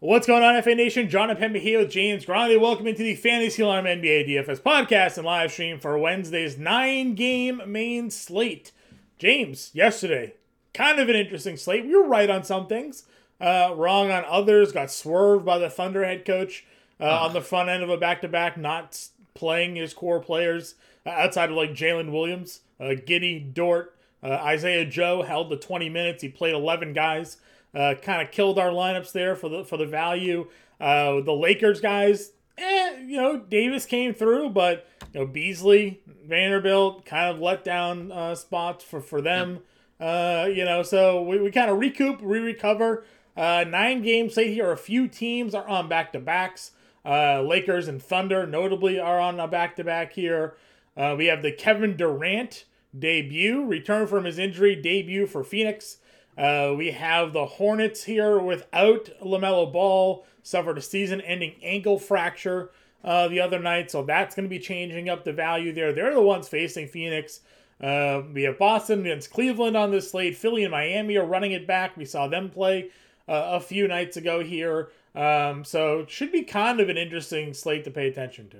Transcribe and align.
What's 0.00 0.28
going 0.28 0.44
on, 0.44 0.62
FA 0.62 0.76
Nation? 0.76 1.08
Jon 1.08 1.28
Impemba 1.28 1.58
here 1.60 1.80
with 1.80 1.90
James 1.90 2.24
Grande. 2.24 2.60
Welcome 2.60 2.86
into 2.86 3.02
the 3.02 3.16
Fantasy 3.16 3.62
Alarm 3.62 3.84
NBA 3.84 4.28
DFS 4.28 4.60
podcast 4.60 5.16
and 5.16 5.26
live 5.26 5.50
stream 5.50 5.80
for 5.80 5.98
Wednesday's 5.98 6.56
nine 6.56 7.16
game 7.16 7.60
main 7.66 8.08
slate. 8.12 8.70
James, 9.18 9.72
yesterday, 9.74 10.34
kind 10.72 11.00
of 11.00 11.08
an 11.08 11.16
interesting 11.16 11.56
slate. 11.56 11.84
We 11.84 11.96
were 11.96 12.06
right 12.06 12.30
on 12.30 12.44
some 12.44 12.68
things, 12.68 13.06
uh, 13.40 13.72
wrong 13.74 14.12
on 14.12 14.24
others, 14.28 14.70
got 14.70 14.92
swerved 14.92 15.44
by 15.44 15.58
the 15.58 15.68
Thunder 15.68 16.04
head 16.04 16.24
coach 16.24 16.64
uh, 17.00 17.24
on 17.24 17.32
the 17.32 17.40
front 17.40 17.68
end 17.68 17.82
of 17.82 17.90
a 17.90 17.96
back 17.96 18.20
to 18.20 18.28
back, 18.28 18.56
not 18.56 19.08
playing 19.34 19.74
his 19.74 19.94
core 19.94 20.20
players 20.20 20.76
uh, 21.06 21.08
outside 21.08 21.50
of 21.50 21.56
like 21.56 21.70
Jalen 21.70 22.12
Williams, 22.12 22.60
uh, 22.78 22.94
Giddey, 23.04 23.52
Dort, 23.52 23.96
uh, 24.22 24.28
Isaiah 24.28 24.84
Joe 24.84 25.22
held 25.22 25.50
the 25.50 25.56
20 25.56 25.88
minutes. 25.88 26.22
He 26.22 26.28
played 26.28 26.54
11 26.54 26.92
guys. 26.92 27.38
Uh, 27.74 27.94
kind 28.00 28.22
of 28.22 28.30
killed 28.30 28.58
our 28.58 28.70
lineups 28.70 29.12
there 29.12 29.36
for 29.36 29.48
the 29.48 29.64
for 29.64 29.76
the 29.76 29.86
value. 29.86 30.48
Uh, 30.80 31.20
the 31.20 31.32
Lakers 31.32 31.80
guys, 31.80 32.32
eh, 32.56 32.96
you 33.00 33.16
know, 33.16 33.38
Davis 33.38 33.84
came 33.84 34.14
through, 34.14 34.50
but 34.50 34.86
you 35.12 35.20
know 35.20 35.26
Beasley, 35.26 36.00
Vanderbilt 36.26 37.04
kind 37.04 37.34
of 37.34 37.40
let 37.40 37.64
down 37.64 38.10
uh, 38.12 38.34
spots 38.34 38.84
for 38.84 39.00
for 39.00 39.20
them. 39.20 39.60
Uh, 40.00 40.48
you 40.52 40.64
know, 40.64 40.82
so 40.82 41.22
we, 41.22 41.40
we 41.40 41.50
kind 41.50 41.70
of 41.70 41.78
recoup, 41.78 42.18
re 42.22 42.38
recover. 42.38 43.04
Uh, 43.36 43.64
nine 43.68 44.02
games 44.02 44.34
say 44.34 44.52
here. 44.52 44.72
A 44.72 44.76
few 44.76 45.08
teams 45.08 45.54
are 45.54 45.66
on 45.68 45.88
back 45.88 46.12
to 46.12 46.18
backs. 46.18 46.72
Uh, 47.04 47.40
Lakers 47.42 47.88
and 47.88 48.02
Thunder 48.02 48.46
notably 48.46 48.98
are 48.98 49.20
on 49.20 49.38
a 49.40 49.48
back 49.48 49.76
to 49.76 49.84
back 49.84 50.12
here. 50.12 50.56
Uh, 50.96 51.14
we 51.16 51.26
have 51.26 51.42
the 51.42 51.52
Kevin 51.52 51.96
Durant 51.96 52.64
debut, 52.96 53.64
return 53.64 54.06
from 54.06 54.24
his 54.24 54.38
injury, 54.38 54.74
debut 54.74 55.26
for 55.26 55.44
Phoenix. 55.44 55.98
Uh, 56.38 56.72
we 56.76 56.92
have 56.92 57.32
the 57.32 57.44
Hornets 57.44 58.04
here 58.04 58.38
without 58.38 59.10
LaMelo 59.20 59.72
Ball, 59.72 60.24
suffered 60.44 60.78
a 60.78 60.82
season 60.82 61.20
ending 61.20 61.56
ankle 61.62 61.98
fracture 61.98 62.70
uh, 63.02 63.26
the 63.26 63.40
other 63.40 63.58
night, 63.58 63.90
so 63.90 64.04
that's 64.04 64.36
going 64.36 64.44
to 64.44 64.50
be 64.50 64.60
changing 64.60 65.08
up 65.08 65.24
the 65.24 65.32
value 65.32 65.72
there. 65.72 65.92
They're 65.92 66.14
the 66.14 66.22
ones 66.22 66.48
facing 66.48 66.86
Phoenix. 66.86 67.40
Uh, 67.80 68.22
we 68.32 68.44
have 68.44 68.56
Boston 68.56 69.00
against 69.00 69.30
Cleveland 69.30 69.76
on 69.76 69.90
this 69.90 70.12
slate. 70.12 70.36
Philly 70.36 70.62
and 70.62 70.70
Miami 70.70 71.16
are 71.16 71.26
running 71.26 71.52
it 71.52 71.66
back. 71.66 71.96
We 71.96 72.04
saw 72.04 72.28
them 72.28 72.50
play 72.50 72.90
uh, 73.28 73.50
a 73.52 73.60
few 73.60 73.88
nights 73.88 74.16
ago 74.16 74.42
here. 74.42 74.90
Um, 75.16 75.64
so 75.64 76.00
it 76.00 76.10
should 76.10 76.30
be 76.30 76.42
kind 76.42 76.78
of 76.78 76.88
an 76.88 76.96
interesting 76.96 77.52
slate 77.52 77.84
to 77.84 77.90
pay 77.90 78.06
attention 78.06 78.48
to. 78.50 78.58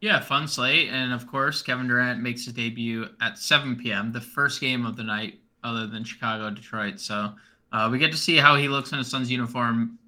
Yeah, 0.00 0.20
fun 0.20 0.46
slate. 0.46 0.90
And 0.90 1.12
of 1.12 1.26
course, 1.26 1.62
Kevin 1.62 1.88
Durant 1.88 2.20
makes 2.20 2.44
his 2.44 2.54
debut 2.54 3.08
at 3.20 3.38
7 3.38 3.76
p.m., 3.76 4.12
the 4.12 4.20
first 4.20 4.60
game 4.60 4.84
of 4.86 4.96
the 4.96 5.02
night 5.04 5.40
other 5.64 5.86
than 5.86 6.04
Chicago, 6.04 6.50
Detroit. 6.50 7.00
So 7.00 7.32
uh, 7.72 7.88
we 7.90 7.98
get 7.98 8.12
to 8.12 8.18
see 8.18 8.36
how 8.36 8.56
he 8.56 8.68
looks 8.68 8.92
in 8.92 8.98
a 8.98 9.04
Suns 9.04 9.30
uniform 9.30 9.98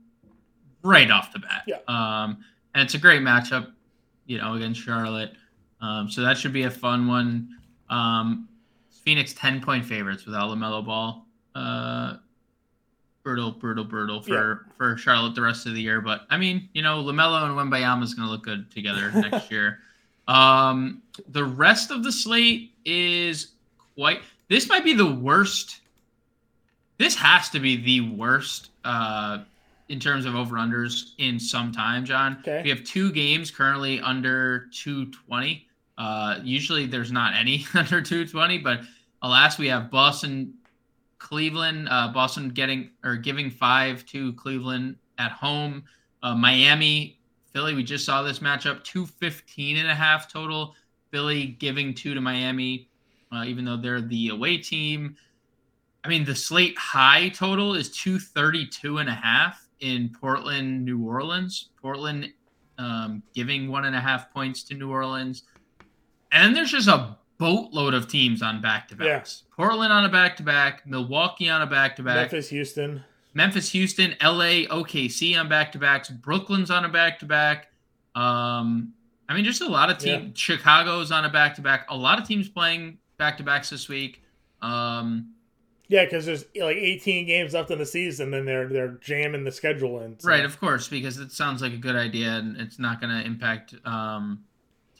right 0.82 1.10
off 1.10 1.32
the 1.32 1.40
bat. 1.40 1.62
Yeah. 1.66 1.78
Um, 1.88 2.38
and 2.74 2.84
it's 2.84 2.94
a 2.94 2.98
great 2.98 3.22
matchup, 3.22 3.72
you 4.26 4.38
know, 4.38 4.54
against 4.54 4.80
Charlotte. 4.80 5.32
Um, 5.80 6.08
so 6.08 6.20
that 6.22 6.38
should 6.38 6.52
be 6.52 6.62
a 6.62 6.70
fun 6.70 7.08
one. 7.08 7.48
Um, 7.90 8.48
Phoenix 9.04 9.34
10 9.34 9.60
point 9.62 9.84
favorites 9.84 10.26
without 10.26 10.50
LaMelo 10.50 10.84
Ball. 10.84 11.26
Uh, 11.54 12.16
brutal, 13.24 13.50
brutal, 13.50 13.84
brutal 13.84 14.22
for, 14.22 14.64
yeah. 14.68 14.72
for 14.76 14.96
Charlotte 14.96 15.34
the 15.34 15.42
rest 15.42 15.66
of 15.66 15.74
the 15.74 15.80
year. 15.80 16.00
But 16.00 16.22
I 16.30 16.36
mean, 16.36 16.68
you 16.74 16.82
know, 16.82 17.02
LaMelo 17.02 17.42
and 17.44 17.56
Wembanyama 17.56 18.04
is 18.04 18.14
going 18.14 18.28
to 18.28 18.32
look 18.32 18.44
good 18.44 18.70
together 18.70 19.10
next 19.14 19.50
year. 19.50 19.80
Um, 20.28 21.02
the 21.28 21.44
rest 21.44 21.90
of 21.90 22.04
the 22.04 22.12
slate 22.12 22.72
is 22.84 23.52
quite 23.96 24.20
this 24.48 24.68
might 24.68 24.84
be 24.84 24.94
the 24.94 25.10
worst. 25.10 25.80
This 26.98 27.16
has 27.16 27.50
to 27.50 27.60
be 27.60 27.76
the 27.76 28.16
worst 28.16 28.70
uh, 28.84 29.38
in 29.88 30.00
terms 30.00 30.24
of 30.24 30.34
over 30.34 30.56
unders 30.56 31.10
in 31.18 31.38
some 31.38 31.72
time, 31.72 32.04
John. 32.04 32.38
Okay. 32.40 32.62
We 32.62 32.70
have 32.70 32.84
two 32.84 33.12
games 33.12 33.50
currently 33.50 34.00
under 34.00 34.68
220. 34.72 35.66
Uh, 35.98 36.40
usually 36.42 36.86
there's 36.86 37.12
not 37.12 37.34
any 37.34 37.66
under 37.74 38.00
220, 38.00 38.58
but 38.58 38.80
alas, 39.22 39.58
we 39.58 39.68
have 39.68 39.90
Boston, 39.90 40.54
Cleveland, 41.18 41.88
uh, 41.90 42.08
Boston 42.08 42.50
getting 42.50 42.90
or 43.04 43.16
giving 43.16 43.50
five 43.50 44.04
to 44.06 44.32
Cleveland 44.34 44.96
at 45.18 45.32
home. 45.32 45.84
Uh, 46.22 46.34
Miami, 46.34 47.18
Philly, 47.52 47.74
we 47.74 47.82
just 47.82 48.04
saw 48.04 48.22
this 48.22 48.40
matchup 48.40 48.84
215 48.84 49.76
and 49.76 49.88
a 49.88 49.94
half 49.94 50.30
total. 50.30 50.74
Philly 51.10 51.46
giving 51.46 51.94
two 51.94 52.14
to 52.14 52.20
Miami 52.20 52.88
uh, 53.32 53.44
even 53.44 53.64
though 53.64 53.76
they're 53.76 54.00
the 54.00 54.28
away 54.28 54.58
team. 54.58 55.16
I 56.04 56.08
mean, 56.08 56.24
the 56.24 56.34
slate 56.34 56.78
high 56.78 57.30
total 57.30 57.74
is 57.74 57.90
232 57.90 58.98
and 58.98 59.08
a 59.08 59.14
half 59.14 59.66
in 59.80 60.08
Portland, 60.20 60.84
New 60.84 61.04
Orleans. 61.04 61.70
Portland 61.80 62.32
um, 62.78 63.22
giving 63.34 63.68
one 63.68 63.84
and 63.84 63.96
a 63.96 64.00
half 64.00 64.32
points 64.32 64.62
to 64.64 64.74
New 64.74 64.90
Orleans. 64.90 65.42
And 66.32 66.54
there's 66.54 66.70
just 66.70 66.88
a 66.88 67.16
boatload 67.38 67.94
of 67.94 68.08
teams 68.08 68.42
on 68.42 68.60
back 68.60 68.88
to 68.88 68.96
backs. 68.96 69.44
Yeah. 69.44 69.54
Portland 69.56 69.92
on 69.92 70.04
a 70.04 70.08
back 70.08 70.36
to 70.36 70.42
back, 70.42 70.86
Milwaukee 70.86 71.48
on 71.48 71.62
a 71.62 71.66
back 71.66 71.96
to 71.96 72.02
back, 72.02 72.16
Memphis, 72.16 72.48
Houston, 72.50 73.04
Memphis, 73.34 73.70
Houston, 73.70 74.14
LA, 74.22 74.64
OKC 74.70 75.38
on 75.38 75.48
back 75.48 75.72
to 75.72 75.78
backs, 75.78 76.08
Brooklyn's 76.08 76.70
on 76.70 76.84
a 76.84 76.88
back 76.88 77.18
to 77.18 77.26
back. 77.26 77.68
Um, 78.14 78.92
I 79.28 79.34
mean, 79.34 79.44
just 79.44 79.60
a 79.60 79.68
lot 79.68 79.90
of 79.90 79.98
teams. 79.98 80.24
Yeah. 80.24 80.30
Chicago's 80.34 81.10
on 81.10 81.24
a 81.24 81.28
back 81.28 81.54
to 81.56 81.60
back. 81.60 81.86
A 81.90 81.96
lot 81.96 82.18
of 82.18 82.26
teams 82.26 82.48
playing 82.48 82.98
back 83.18 83.36
to 83.38 83.42
backs 83.42 83.70
this 83.70 83.88
week. 83.88 84.22
Um, 84.62 85.32
yeah, 85.88 86.04
because 86.04 86.26
there's 86.26 86.44
like 86.56 86.76
18 86.76 87.26
games 87.26 87.54
left 87.54 87.70
in 87.70 87.78
the 87.78 87.86
season, 87.86 88.34
and 88.34 88.46
they're 88.46 88.68
they're 88.68 88.98
jamming 89.00 89.44
the 89.44 89.52
schedule 89.52 90.00
in. 90.00 90.18
So. 90.18 90.28
Right, 90.28 90.44
of 90.44 90.58
course, 90.58 90.88
because 90.88 91.18
it 91.18 91.30
sounds 91.30 91.62
like 91.62 91.72
a 91.72 91.78
good 91.78 91.94
idea, 91.94 92.30
and 92.30 92.56
it's 92.56 92.78
not 92.78 93.00
going 93.00 93.16
to 93.16 93.24
impact 93.24 93.74
um, 93.84 94.42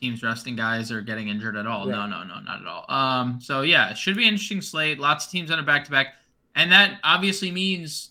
teams 0.01 0.23
resting 0.23 0.55
guys 0.55 0.93
or 0.93 1.01
getting 1.01 1.29
injured 1.29 1.57
at 1.57 1.67
all. 1.67 1.87
Right. 1.87 1.93
No, 1.93 2.07
no, 2.07 2.23
no, 2.23 2.41
not 2.41 2.61
at 2.61 2.67
all. 2.67 2.85
Um, 2.89 3.41
so 3.41 3.63
yeah, 3.63 3.91
it 3.91 3.99
should 3.99 4.17
be 4.17 4.23
an 4.23 4.35
interesting 4.35 4.61
slate. 4.61 5.01
Lots 5.01 5.27
of 5.27 5.33
teams 5.33 5.51
on 5.51 5.59
a 5.59 5.63
back 5.63 5.85
to 5.87 5.91
back, 5.91 6.15
and 6.55 6.71
that 6.71 7.01
obviously 7.03 7.51
means 7.51 8.11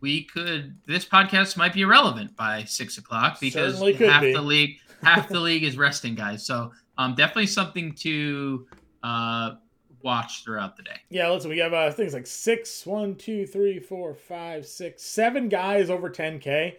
we 0.00 0.24
could. 0.24 0.78
This 0.86 1.04
podcast 1.04 1.58
might 1.58 1.74
be 1.74 1.82
irrelevant 1.82 2.34
by 2.34 2.64
six 2.64 2.96
o'clock 2.96 3.40
because 3.40 3.78
half 3.98 4.22
be. 4.22 4.32
the 4.32 4.40
league 4.40 4.78
half 5.02 5.28
the 5.28 5.40
league 5.40 5.64
is 5.64 5.76
resting 5.76 6.14
guys. 6.14 6.46
So 6.46 6.72
um, 6.96 7.14
definitely 7.14 7.48
something 7.48 7.92
to 7.96 8.66
uh, 9.04 9.56
watch 10.02 10.42
throughout 10.42 10.76
the 10.76 10.82
day. 10.82 10.96
Yeah, 11.10 11.30
listen, 11.30 11.50
we 11.50 11.58
have 11.58 11.74
uh, 11.74 11.92
things 11.92 12.14
like 12.14 12.26
six, 12.26 12.84
one, 12.86 13.14
two, 13.14 13.46
three, 13.46 13.78
four, 13.78 14.14
five, 14.14 14.66
six, 14.66 15.02
seven 15.02 15.48
guys 15.48 15.90
over 15.90 16.10
10K. 16.10 16.74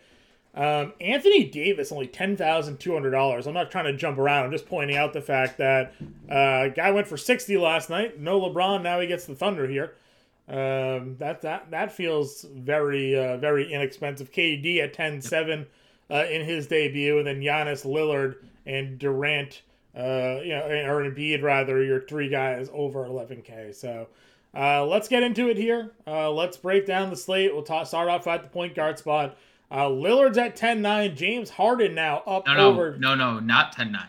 Um, 0.55 0.93
Anthony 1.01 1.43
Davis 1.43 1.91
only 1.91 2.07
ten 2.07 2.37
thousand 2.37 2.79
two 2.79 2.93
hundred 2.93 3.11
dollars. 3.11 3.45
I'm 3.45 3.53
not 3.53 3.71
trying 3.71 3.85
to 3.85 3.93
jump 3.93 4.17
around. 4.17 4.45
I'm 4.45 4.51
just 4.51 4.65
pointing 4.65 4.95
out 4.95 5.11
the 5.11 5.19
fact 5.19 5.57
that 5.57 5.93
uh, 6.29 6.69
guy 6.69 6.91
went 6.91 7.07
for 7.07 7.17
sixty 7.17 7.57
last 7.57 7.89
night. 7.89 8.21
No 8.21 8.39
LeBron. 8.39 8.81
Now 8.81 9.01
he 9.01 9.07
gets 9.07 9.25
the 9.25 9.35
Thunder 9.35 9.67
here. 9.67 9.95
Um, 10.47 11.17
that 11.17 11.41
that 11.41 11.71
that 11.71 11.91
feels 11.91 12.45
very 12.53 13.17
uh, 13.17 13.35
very 13.35 13.69
inexpensive. 13.69 14.31
KD 14.31 14.81
at 14.81 14.93
10-7 14.93 15.65
uh, 16.09 16.23
in 16.31 16.45
his 16.45 16.67
debut, 16.67 17.17
and 17.17 17.27
then 17.27 17.41
Giannis 17.41 17.85
Lillard 17.85 18.35
and 18.65 18.97
Durant 18.97 19.61
uh, 19.95 20.41
you 20.43 20.49
know, 20.49 20.65
or 20.87 21.03
Embiid 21.03 21.41
rather, 21.41 21.83
your 21.83 22.01
three 22.01 22.29
guys 22.29 22.69
over 22.73 23.05
11K. 23.05 23.73
So 23.73 24.07
uh, 24.55 24.85
let's 24.85 25.07
get 25.07 25.23
into 25.23 25.49
it 25.49 25.57
here. 25.57 25.91
Uh, 26.05 26.31
let's 26.31 26.57
break 26.57 26.85
down 26.85 27.09
the 27.09 27.15
slate. 27.15 27.53
We'll 27.53 27.63
talk, 27.63 27.87
start 27.87 28.09
off 28.09 28.27
at 28.27 28.43
the 28.43 28.49
point 28.49 28.75
guard 28.75 28.99
spot. 28.99 29.37
Uh, 29.71 29.87
Lillard's 29.87 30.37
at 30.37 30.55
10 30.55 30.81
9. 30.81 31.15
James 31.15 31.49
Harden 31.49 31.95
now 31.95 32.23
up 32.27 32.45
no, 32.45 32.53
no, 32.53 32.69
over. 32.69 32.97
No, 32.97 33.15
no, 33.15 33.39
not 33.39 33.71
10 33.73 33.91
9. 33.91 34.01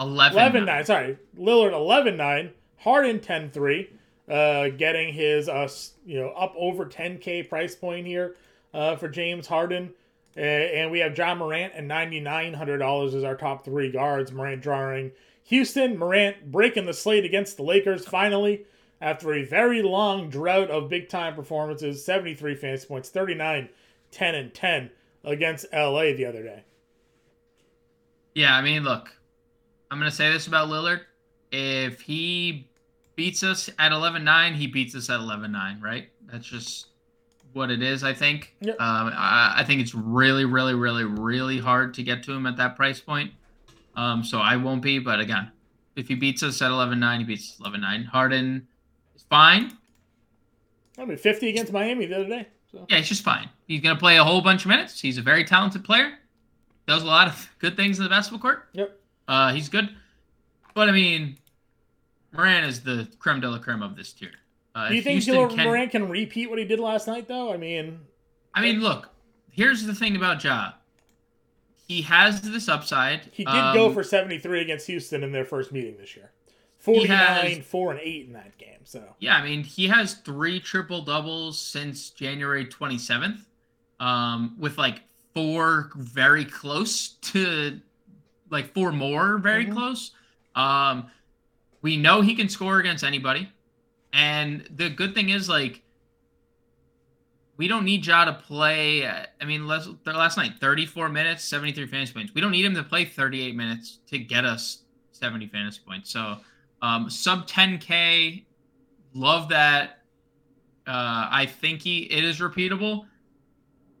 11 0.00 0.38
11 0.38 0.64
9. 0.64 0.84
Sorry. 0.84 1.18
Lillard 1.38 1.72
11 1.72 2.16
9. 2.16 2.50
Harden 2.78 3.20
10 3.20 3.50
3. 3.50 3.90
Uh, 4.28 4.68
getting 4.68 5.14
his, 5.14 5.48
uh, 5.48 5.68
you 6.04 6.20
know, 6.20 6.28
up 6.30 6.52
over 6.56 6.84
10K 6.84 7.48
price 7.48 7.74
point 7.74 8.06
here 8.06 8.36
uh, 8.74 8.94
for 8.94 9.08
James 9.08 9.46
Harden. 9.46 9.90
Uh, 10.38 10.40
and 10.40 10.90
we 10.92 11.00
have 11.00 11.18
Ja 11.18 11.34
Morant 11.34 11.72
and 11.74 11.90
$9,900 11.90 13.14
as 13.14 13.24
our 13.24 13.34
top 13.34 13.64
three 13.64 13.90
guards. 13.90 14.30
Morant 14.30 14.62
drawing 14.62 15.10
Houston, 15.44 15.98
Morant 15.98 16.52
breaking 16.52 16.86
the 16.86 16.92
slate 16.92 17.24
against 17.24 17.56
the 17.56 17.64
Lakers 17.64 18.06
finally 18.06 18.64
after 19.00 19.32
a 19.34 19.42
very 19.42 19.82
long 19.82 20.30
drought 20.30 20.70
of 20.70 20.88
big 20.88 21.08
time 21.08 21.34
performances 21.34 22.04
73 22.04 22.54
fantasy 22.54 22.86
points, 22.86 23.08
39, 23.08 23.68
10, 24.12 24.34
and 24.34 24.54
10 24.54 24.90
against 25.24 25.66
LA 25.72 26.12
the 26.12 26.24
other 26.24 26.42
day. 26.42 26.64
Yeah, 28.34 28.54
I 28.54 28.62
mean, 28.62 28.84
look, 28.84 29.10
I'm 29.90 29.98
going 29.98 30.10
to 30.10 30.16
say 30.16 30.30
this 30.30 30.46
about 30.46 30.68
Lillard. 30.68 31.00
If 31.50 32.02
he 32.02 32.68
beats 33.16 33.42
us 33.42 33.70
at 33.78 33.90
11 33.90 34.22
9, 34.22 34.54
he 34.54 34.68
beats 34.68 34.94
us 34.94 35.10
at 35.10 35.18
11 35.18 35.50
9, 35.50 35.80
right? 35.80 36.10
That's 36.30 36.46
just 36.46 36.87
what 37.58 37.70
it 37.70 37.82
is, 37.82 38.02
I 38.02 38.14
think. 38.14 38.54
Yep. 38.60 38.80
Um, 38.80 39.12
I, 39.14 39.56
I 39.58 39.64
think 39.64 39.82
it's 39.82 39.94
really, 39.94 40.46
really, 40.46 40.74
really, 40.74 41.04
really 41.04 41.58
hard 41.58 41.92
to 41.94 42.02
get 42.02 42.22
to 42.22 42.32
him 42.32 42.46
at 42.46 42.56
that 42.56 42.76
price 42.76 43.00
point. 43.00 43.32
Um, 43.96 44.24
so 44.24 44.38
I 44.38 44.56
won't 44.56 44.80
be, 44.80 44.98
but 44.98 45.20
again, 45.20 45.50
if 45.96 46.08
he 46.08 46.14
beats 46.14 46.42
us 46.42 46.62
at 46.62 46.70
11-9, 46.70 47.18
he 47.18 47.24
beats 47.24 47.58
11-9. 47.60 48.06
Harden 48.06 48.66
is 49.14 49.24
fine. 49.28 49.76
I 50.96 51.04
mean, 51.04 51.18
50 51.18 51.48
against 51.48 51.72
Miami 51.72 52.06
the 52.06 52.14
other 52.14 52.28
day. 52.28 52.48
So. 52.70 52.86
Yeah, 52.88 52.98
he's 52.98 53.08
just 53.08 53.22
fine. 53.22 53.48
He's 53.66 53.80
gonna 53.80 53.98
play 53.98 54.18
a 54.18 54.24
whole 54.24 54.40
bunch 54.40 54.64
of 54.64 54.68
minutes. 54.68 55.00
He's 55.00 55.18
a 55.18 55.22
very 55.22 55.44
talented 55.44 55.84
player. 55.84 56.12
Does 56.86 57.02
a 57.02 57.06
lot 57.06 57.28
of 57.28 57.50
good 57.58 57.76
things 57.76 57.98
in 57.98 58.04
the 58.04 58.10
basketball 58.10 58.40
court. 58.40 58.68
Yep. 58.72 59.00
Uh, 59.26 59.52
he's 59.52 59.68
good. 59.68 59.88
But 60.74 60.88
I 60.88 60.92
mean, 60.92 61.38
Moran 62.32 62.64
is 62.64 62.82
the 62.82 63.08
creme 63.18 63.40
de 63.40 63.48
la 63.48 63.58
creme 63.58 63.82
of 63.82 63.96
this 63.96 64.12
tier. 64.12 64.32
Uh, 64.78 64.88
Do 64.90 64.94
you 64.94 65.02
think 65.02 65.24
Houston 65.24 65.48
can- 65.56 65.64
Moran 65.64 65.88
can 65.88 66.08
repeat 66.08 66.48
what 66.48 66.58
he 66.58 66.64
did 66.64 66.78
last 66.78 67.08
night, 67.08 67.26
though? 67.26 67.52
I 67.52 67.56
mean, 67.56 68.00
I 68.54 68.60
mean, 68.60 68.80
look. 68.80 69.10
Here's 69.50 69.84
the 69.84 69.94
thing 69.94 70.14
about 70.14 70.42
Ja. 70.44 70.72
He 71.88 72.02
has 72.02 72.42
this 72.42 72.68
upside. 72.68 73.22
he 73.32 73.44
did 73.44 73.74
go 73.74 73.86
Um, 73.88 73.94
for 73.94 74.04
73 74.04 74.60
against 74.60 74.86
Houston 74.86 75.24
in 75.24 75.32
their 75.32 75.44
first 75.44 75.72
meeting 75.72 75.96
this 75.96 76.14
year. 76.14 76.30
He 76.46 76.82
49, 76.84 77.16
has- 77.56 77.66
4, 77.66 77.90
and 77.92 78.00
8 78.00 78.26
in 78.26 78.32
that 78.34 78.56
game. 78.56 78.78
So, 78.84 79.16
Yeah, 79.18 79.36
I 79.36 79.44
mean, 79.44 79.64
he 79.64 79.88
has 79.88 80.14
three 80.14 80.60
triple 80.60 81.02
doubles 81.02 81.58
since 81.60 82.10
January 82.10 82.64
27th, 82.66 83.46
um, 83.98 84.54
with 84.58 84.78
like 84.78 85.02
four 85.34 85.90
very 85.96 86.44
close 86.44 87.08
to 87.08 87.80
like 88.50 88.72
four 88.72 88.92
more 88.92 89.38
very 89.38 89.66
Mhm. 89.66 89.72
close. 89.72 90.12
Um, 90.54 91.10
we 91.82 91.96
know 91.96 92.20
he 92.22 92.34
can 92.34 92.48
score 92.48 92.78
against 92.78 93.02
anybody. 93.04 93.50
And 94.12 94.66
the 94.70 94.88
good 94.90 95.14
thing 95.14 95.30
is, 95.30 95.48
like, 95.48 95.82
we 97.56 97.68
don't 97.68 97.84
need 97.84 98.06
Ja 98.06 98.24
to 98.24 98.32
play. 98.32 99.04
uh, 99.04 99.26
I 99.40 99.44
mean, 99.44 99.66
last, 99.66 99.90
last 100.06 100.36
night, 100.36 100.52
34 100.60 101.08
minutes, 101.08 101.44
73 101.44 101.86
fantasy 101.86 102.12
points. 102.12 102.32
We 102.34 102.40
don't 102.40 102.52
need 102.52 102.64
him 102.64 102.74
to 102.74 102.84
play 102.84 103.04
38 103.04 103.54
minutes 103.54 103.98
to 104.06 104.18
get 104.18 104.44
us 104.44 104.84
70 105.12 105.48
fantasy 105.48 105.80
points. 105.86 106.10
So, 106.10 106.36
um, 106.80 107.10
sub 107.10 107.46
10K, 107.46 108.44
love 109.12 109.48
that. 109.48 109.98
Uh, 110.86 111.28
I 111.30 111.46
think 111.46 111.82
he 111.82 112.04
it 112.04 112.24
is 112.24 112.38
repeatable. 112.38 113.04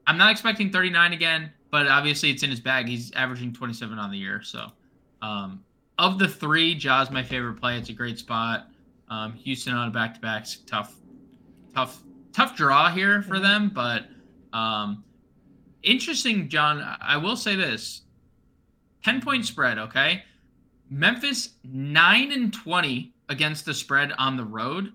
I'm 0.06 0.16
not 0.16 0.30
expecting 0.30 0.70
39 0.70 1.12
again, 1.12 1.52
but 1.70 1.86
obviously 1.86 2.30
it's 2.30 2.42
in 2.42 2.48
his 2.48 2.60
bag. 2.60 2.88
He's 2.88 3.12
averaging 3.12 3.52
27 3.52 3.98
on 3.98 4.10
the 4.10 4.16
year. 4.16 4.40
So, 4.42 4.68
um, 5.20 5.62
of 5.98 6.18
the 6.18 6.28
three, 6.28 6.74
Ja's 6.74 7.10
my 7.10 7.22
favorite 7.22 7.60
play. 7.60 7.76
It's 7.76 7.90
a 7.90 7.92
great 7.92 8.18
spot. 8.18 8.68
Um, 9.10 9.32
Houston 9.34 9.74
on 9.74 9.88
a 9.88 9.90
back 9.90 10.14
to 10.14 10.20
backs, 10.20 10.58
tough, 10.66 10.94
tough, 11.74 12.02
tough 12.32 12.56
draw 12.56 12.90
here 12.90 13.22
for 13.22 13.38
them. 13.38 13.70
But 13.74 14.06
um, 14.52 15.04
interesting, 15.82 16.48
John. 16.48 16.80
I- 17.00 17.16
will 17.16 17.36
say 17.36 17.56
this: 17.56 18.02
10 19.04 19.20
point 19.22 19.46
spread. 19.46 19.78
Okay, 19.78 20.22
Memphis 20.90 21.50
nine 21.64 22.32
and 22.32 22.52
20 22.52 23.12
against 23.28 23.64
the 23.64 23.74
spread 23.74 24.12
on 24.18 24.36
the 24.36 24.44
road. 24.44 24.92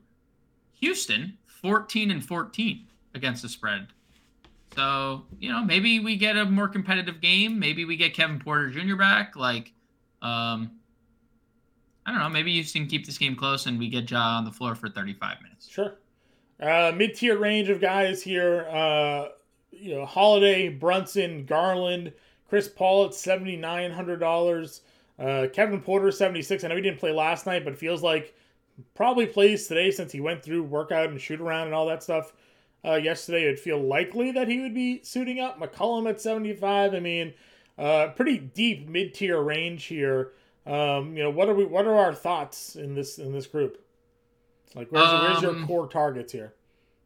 Houston 0.80 1.38
14 1.48 2.12
and 2.12 2.24
14 2.24 2.86
against 3.16 3.42
the 3.42 3.50
spread. 3.50 3.88
So, 4.75 5.25
you 5.39 5.51
know, 5.51 5.63
maybe 5.63 6.00
we 6.00 6.18
get 6.18 6.36
a 6.36 6.45
more 6.45 6.68
competitive 6.68 7.21
game. 7.21 7.59
Maybe 7.59 7.86
we 7.86 7.95
get 7.95 8.13
Kevin 8.13 8.39
Porter 8.39 8.69
Jr. 8.69 8.95
back. 8.95 9.36
Like, 9.36 9.71
um, 10.21 10.71
I 12.06 12.12
don't 12.12 12.20
know. 12.20 12.30
Maybe 12.30 12.52
you 12.52 12.64
can 12.64 12.88
keep 12.88 13.06
this 13.06 13.18
game 13.18 13.36
close 13.36 13.66
and 13.66 13.80
we 13.80 13.88
get 13.90 14.10
Ja 14.10 14.38
on 14.38 14.46
the 14.46 14.52
floor 14.52 14.76
for 14.76 14.90
35 14.90 15.42
minutes. 15.42 15.70
sure. 15.70 15.96
Uh, 16.60 16.92
Mid 16.96 17.16
tier 17.16 17.38
range 17.38 17.70
of 17.70 17.82
guys 17.82 18.22
here. 18.22 18.68
Uh, 18.70 19.30
you 19.72 19.96
know, 19.96 20.06
Holiday, 20.06 20.70
Brunson, 20.70 21.46
Garland, 21.46 22.14
Chris 22.48 22.68
Paul 22.68 23.06
at 23.06 23.12
$7,900. 23.12 24.82
Uh, 25.20 25.48
Kevin 25.52 25.82
Porter, 25.82 26.12
76 26.12 26.64
I 26.64 26.68
know 26.68 26.76
he 26.76 26.82
didn't 26.82 27.00
play 27.00 27.12
last 27.12 27.46
night, 27.46 27.64
but 27.66 27.78
feels 27.78 28.02
like 28.02 28.36
probably 28.96 29.26
plays 29.26 29.68
today 29.68 29.92
since 29.92 30.12
he 30.12 30.20
went 30.22 30.44
through 30.44 30.64
workout 30.64 31.10
and 31.10 31.20
shoot 31.20 31.40
around 31.42 31.68
and 31.68 31.76
all 31.76 31.86
that 31.88 32.04
stuff 32.04 32.34
uh, 32.86 32.96
yesterday. 32.96 33.44
It'd 33.44 33.60
feel 33.60 33.80
likely 33.80 34.32
that 34.32 34.48
he 34.48 34.60
would 34.60 34.74
be 34.74 35.02
suiting 35.04 35.40
up. 35.40 35.60
McCollum 35.60 36.10
at 36.10 36.22
75. 36.22 36.94
I 36.94 37.00
mean, 37.00 37.34
uh, 37.78 38.08
pretty 38.16 38.38
deep 38.38 38.88
mid 38.88 39.14
tier 39.14 39.42
range 39.42 39.86
here. 39.86 40.32
Um, 40.65 41.15
you 41.15 41.24
know, 41.24 41.30
what 41.30 41.50
are 41.50 41.54
we? 41.54 41.65
What 41.65 41.86
are 41.86 41.95
our 41.95 42.13
thoughts 42.13 42.75
in 42.75 42.95
this 42.95 43.19
in 43.19 43.33
this 43.33 43.48
group? 43.48 43.83
Like, 44.75 44.88
where's, 44.92 45.12
where's 45.21 45.42
your 45.42 45.56
Um, 45.56 45.68
core 45.68 45.88
targets 45.88 46.31
here? 46.31 46.54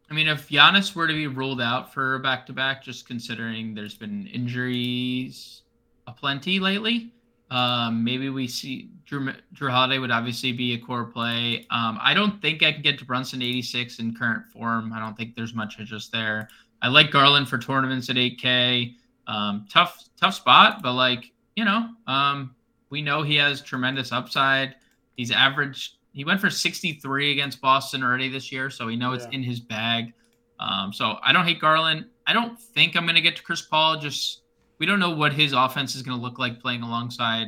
I 0.09 0.13
mean, 0.13 0.27
if 0.27 0.47
Giannis 0.47 0.95
were 0.95 1.07
to 1.07 1.13
be 1.13 1.27
ruled 1.27 1.59
out 1.59 1.93
for 1.93 2.17
back 2.19 2.45
to 2.45 2.53
back, 2.53 2.81
just 2.81 3.07
considering 3.07 3.73
there's 3.75 3.95
been 3.95 4.27
injuries 4.27 5.63
aplenty 6.05 6.59
lately, 6.59 7.11
um, 7.51 8.03
maybe 8.03 8.29
we 8.29 8.47
see 8.47 8.89
Jrue, 9.05 9.35
Jrue 9.53 9.69
Holiday 9.69 9.99
would 9.99 10.11
obviously 10.11 10.53
be 10.53 10.73
a 10.75 10.77
core 10.77 11.03
play. 11.03 11.65
Um, 11.71 11.97
I 12.01 12.13
don't 12.13 12.41
think 12.41 12.63
I 12.63 12.71
can 12.71 12.81
get 12.81 12.97
to 12.99 13.05
Brunson 13.05 13.41
86 13.41 13.99
in 13.99 14.15
current 14.15 14.45
form. 14.47 14.93
I 14.93 14.99
don't 14.99 15.17
think 15.17 15.35
there's 15.35 15.53
much 15.53 15.77
interest 15.77 16.11
there. 16.13 16.47
I 16.81 16.87
like 16.87 17.11
Garland 17.11 17.49
for 17.49 17.57
tournaments 17.57 18.09
at 18.09 18.15
8K. 18.15 18.95
Um, 19.27 19.65
tough, 19.69 20.07
tough 20.19 20.35
spot, 20.35 20.81
but 20.81 20.93
like 20.93 21.31
you 21.57 21.65
know, 21.65 21.89
um, 22.05 22.55
we 22.89 23.01
know 23.01 23.21
he 23.23 23.35
has 23.35 23.61
tremendous 23.61 24.11
upside. 24.11 24.75
He's 25.15 25.31
averaged. 25.31 25.93
He 26.13 26.23
went 26.23 26.41
for 26.41 26.49
63 26.49 27.31
against 27.31 27.61
Boston 27.61 28.03
already 28.03 28.29
this 28.29 28.51
year, 28.51 28.69
so 28.69 28.85
we 28.87 28.95
know 28.95 29.13
it's 29.13 29.25
Yeah. 29.25 29.31
in 29.31 29.43
his 29.43 29.59
bag. 29.59 30.13
Um, 30.59 30.91
so 30.91 31.17
I 31.23 31.31
don't 31.33 31.45
hate 31.45 31.59
Garland. 31.59 32.05
I 32.25 32.33
don't 32.33 32.59
think 32.59 32.95
I'm 32.95 33.03
going 33.03 33.15
to 33.15 33.21
get 33.21 33.35
to 33.35 33.43
Chris 33.43 33.61
Paul. 33.61 33.99
Just 33.99 34.41
we 34.79 34.85
don't 34.85 34.99
know 34.99 35.11
what 35.11 35.33
his 35.33 35.53
offense 35.53 35.95
is 35.95 36.01
going 36.01 36.17
to 36.17 36.21
look 36.21 36.39
like 36.39 36.59
playing 36.61 36.81
alongside 36.81 37.47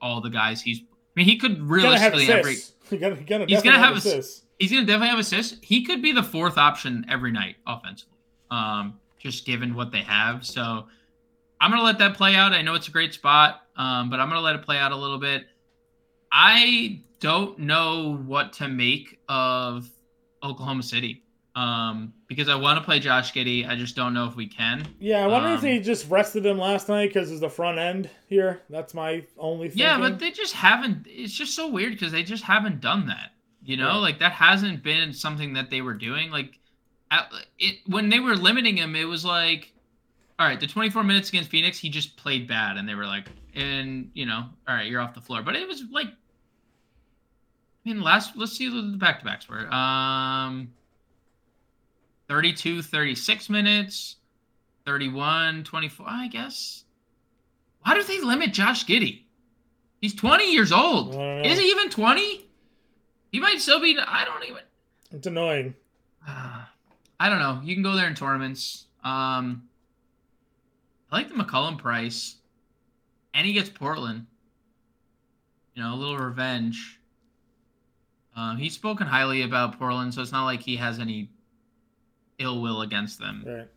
all 0.00 0.20
the 0.20 0.30
guys 0.30 0.62
he's. 0.62 0.80
I 0.80 0.84
mean, 1.20 1.26
he 1.26 1.36
could 1.38 1.56
gonna 1.58 1.68
realistically 1.70 2.28
every. 2.28 2.54
He's 2.54 3.00
gonna, 3.00 3.16
gonna 3.16 3.46
He's 3.46 3.62
gonna 3.62 3.78
have 3.78 3.96
ass- 3.96 4.06
assists. 4.06 4.42
He's 4.58 4.70
going 4.72 4.86
to 4.86 4.86
definitely 4.86 5.08
have 5.10 5.18
assists. 5.18 5.58
He 5.62 5.84
could 5.84 6.00
be 6.00 6.12
the 6.12 6.22
fourth 6.22 6.56
option 6.56 7.04
every 7.10 7.30
night 7.32 7.56
offensively, 7.66 8.14
um, 8.50 8.98
just 9.18 9.44
given 9.44 9.74
what 9.74 9.90
they 9.92 10.00
have. 10.00 10.46
So 10.46 10.86
I'm 11.60 11.70
going 11.70 11.80
to 11.80 11.84
let 11.84 11.98
that 11.98 12.14
play 12.16 12.34
out. 12.34 12.52
I 12.52 12.62
know 12.62 12.74
it's 12.74 12.88
a 12.88 12.90
great 12.92 13.14
spot, 13.14 13.62
um, 13.76 14.10
but 14.10 14.20
I'm 14.20 14.28
going 14.28 14.38
to 14.38 14.44
let 14.44 14.56
it 14.56 14.62
play 14.62 14.78
out 14.78 14.92
a 14.92 14.96
little 14.96 15.18
bit. 15.18 15.46
I 16.30 17.00
don't 17.20 17.58
know 17.58 18.16
what 18.26 18.52
to 18.54 18.68
make 18.68 19.18
of 19.28 19.88
Oklahoma 20.42 20.82
City 20.82 21.22
um, 21.54 22.12
because 22.26 22.48
I 22.50 22.54
want 22.56 22.78
to 22.78 22.84
play 22.84 22.98
Josh 23.00 23.32
Giddey. 23.32 23.66
I 23.66 23.74
just 23.76 23.96
don't 23.96 24.12
know 24.12 24.26
if 24.26 24.36
we 24.36 24.46
can. 24.46 24.86
Yeah, 25.00 25.24
I 25.24 25.26
wonder 25.26 25.48
if 25.50 25.56
Um, 25.56 25.62
they 25.62 25.78
just 25.78 26.10
rested 26.10 26.44
him 26.44 26.58
last 26.58 26.88
night 26.88 27.08
because 27.08 27.30
it's 27.30 27.40
the 27.40 27.48
front 27.48 27.78
end 27.78 28.10
here. 28.28 28.60
That's 28.68 28.92
my 28.92 29.24
only 29.38 29.70
thing. 29.70 29.78
Yeah, 29.78 29.98
but 29.98 30.18
they 30.18 30.30
just 30.30 30.52
haven't. 30.52 31.06
It's 31.08 31.32
just 31.32 31.54
so 31.54 31.68
weird 31.68 31.92
because 31.94 32.12
they 32.12 32.22
just 32.22 32.44
haven't 32.44 32.80
done 32.82 33.06
that. 33.06 33.32
You 33.64 33.76
know, 33.78 33.88
Right. 33.88 33.96
like 33.96 34.18
that 34.20 34.32
hasn't 34.32 34.82
been 34.82 35.12
something 35.12 35.54
that 35.54 35.70
they 35.70 35.80
were 35.80 35.94
doing. 35.94 36.30
Like, 36.30 36.58
at, 37.10 37.32
it 37.58 37.76
when 37.86 38.10
they 38.10 38.20
were 38.20 38.36
limiting 38.36 38.76
him, 38.76 38.94
it 38.94 39.04
was 39.06 39.24
like, 39.24 39.72
all 40.38 40.46
right, 40.46 40.60
the 40.60 40.66
24 40.66 41.02
minutes 41.02 41.30
against 41.30 41.50
Phoenix, 41.50 41.78
he 41.78 41.88
just 41.88 42.16
played 42.16 42.46
bad, 42.46 42.76
and 42.76 42.88
they 42.88 42.94
were 42.94 43.06
like, 43.06 43.26
and 43.54 44.10
you 44.14 44.26
know, 44.26 44.44
all 44.68 44.74
right, 44.74 44.86
you're 44.86 45.00
off 45.00 45.14
the 45.14 45.20
floor. 45.20 45.42
But 45.42 45.56
it 45.56 45.66
was 45.66 45.82
like, 45.90 46.08
I 46.08 46.10
mean, 47.84 48.02
last 48.02 48.36
let's 48.36 48.52
see 48.52 48.68
what 48.68 48.92
the 48.92 48.98
back 48.98 49.20
to 49.20 49.24
backs 49.24 49.48
were. 49.48 49.66
Um, 49.72 50.72
32, 52.28 52.82
36 52.82 53.48
minutes, 53.48 54.16
31, 54.84 55.64
24. 55.64 56.06
I 56.08 56.28
guess. 56.28 56.84
Why 57.82 57.94
do 57.94 58.02
they 58.02 58.20
limit 58.20 58.52
Josh 58.52 58.84
Giddey? 58.84 59.22
He's 60.00 60.14
20 60.14 60.52
years 60.52 60.72
old. 60.72 61.14
Is 61.14 61.58
he 61.58 61.70
even 61.70 61.88
20? 61.88 62.46
He 63.32 63.40
might 63.40 63.60
still 63.60 63.80
be. 63.80 63.96
I 63.98 64.24
don't 64.24 64.44
even. 64.44 64.62
it's 65.12 65.26
annoying. 65.26 65.74
I 66.28 67.30
don't 67.30 67.38
know. 67.38 67.60
You 67.64 67.74
can 67.74 67.82
go 67.82 67.94
there 67.94 68.08
in 68.08 68.14
tournaments. 68.14 68.86
Um, 69.02 69.65
I 71.10 71.16
like 71.16 71.28
the 71.28 71.34
McCollum 71.34 71.78
price, 71.78 72.36
and 73.34 73.46
he 73.46 73.52
gets 73.52 73.68
Portland. 73.68 74.26
You 75.74 75.82
know, 75.82 75.94
a 75.94 75.96
little 75.96 76.18
revenge. 76.18 76.98
Um, 78.34 78.56
he's 78.56 78.74
spoken 78.74 79.06
highly 79.06 79.42
about 79.42 79.78
Portland, 79.78 80.12
so 80.14 80.20
it's 80.22 80.32
not 80.32 80.44
like 80.44 80.60
he 80.60 80.76
has 80.76 80.98
any 80.98 81.30
ill 82.38 82.60
will 82.60 82.82
against 82.82 83.18
them. 83.18 83.44
Right. 83.46 83.68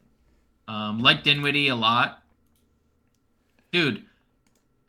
Um, 0.68 1.00
like 1.00 1.24
Dinwiddie 1.24 1.70
a 1.70 1.76
lot. 1.76 2.24
Dude, 3.72 4.04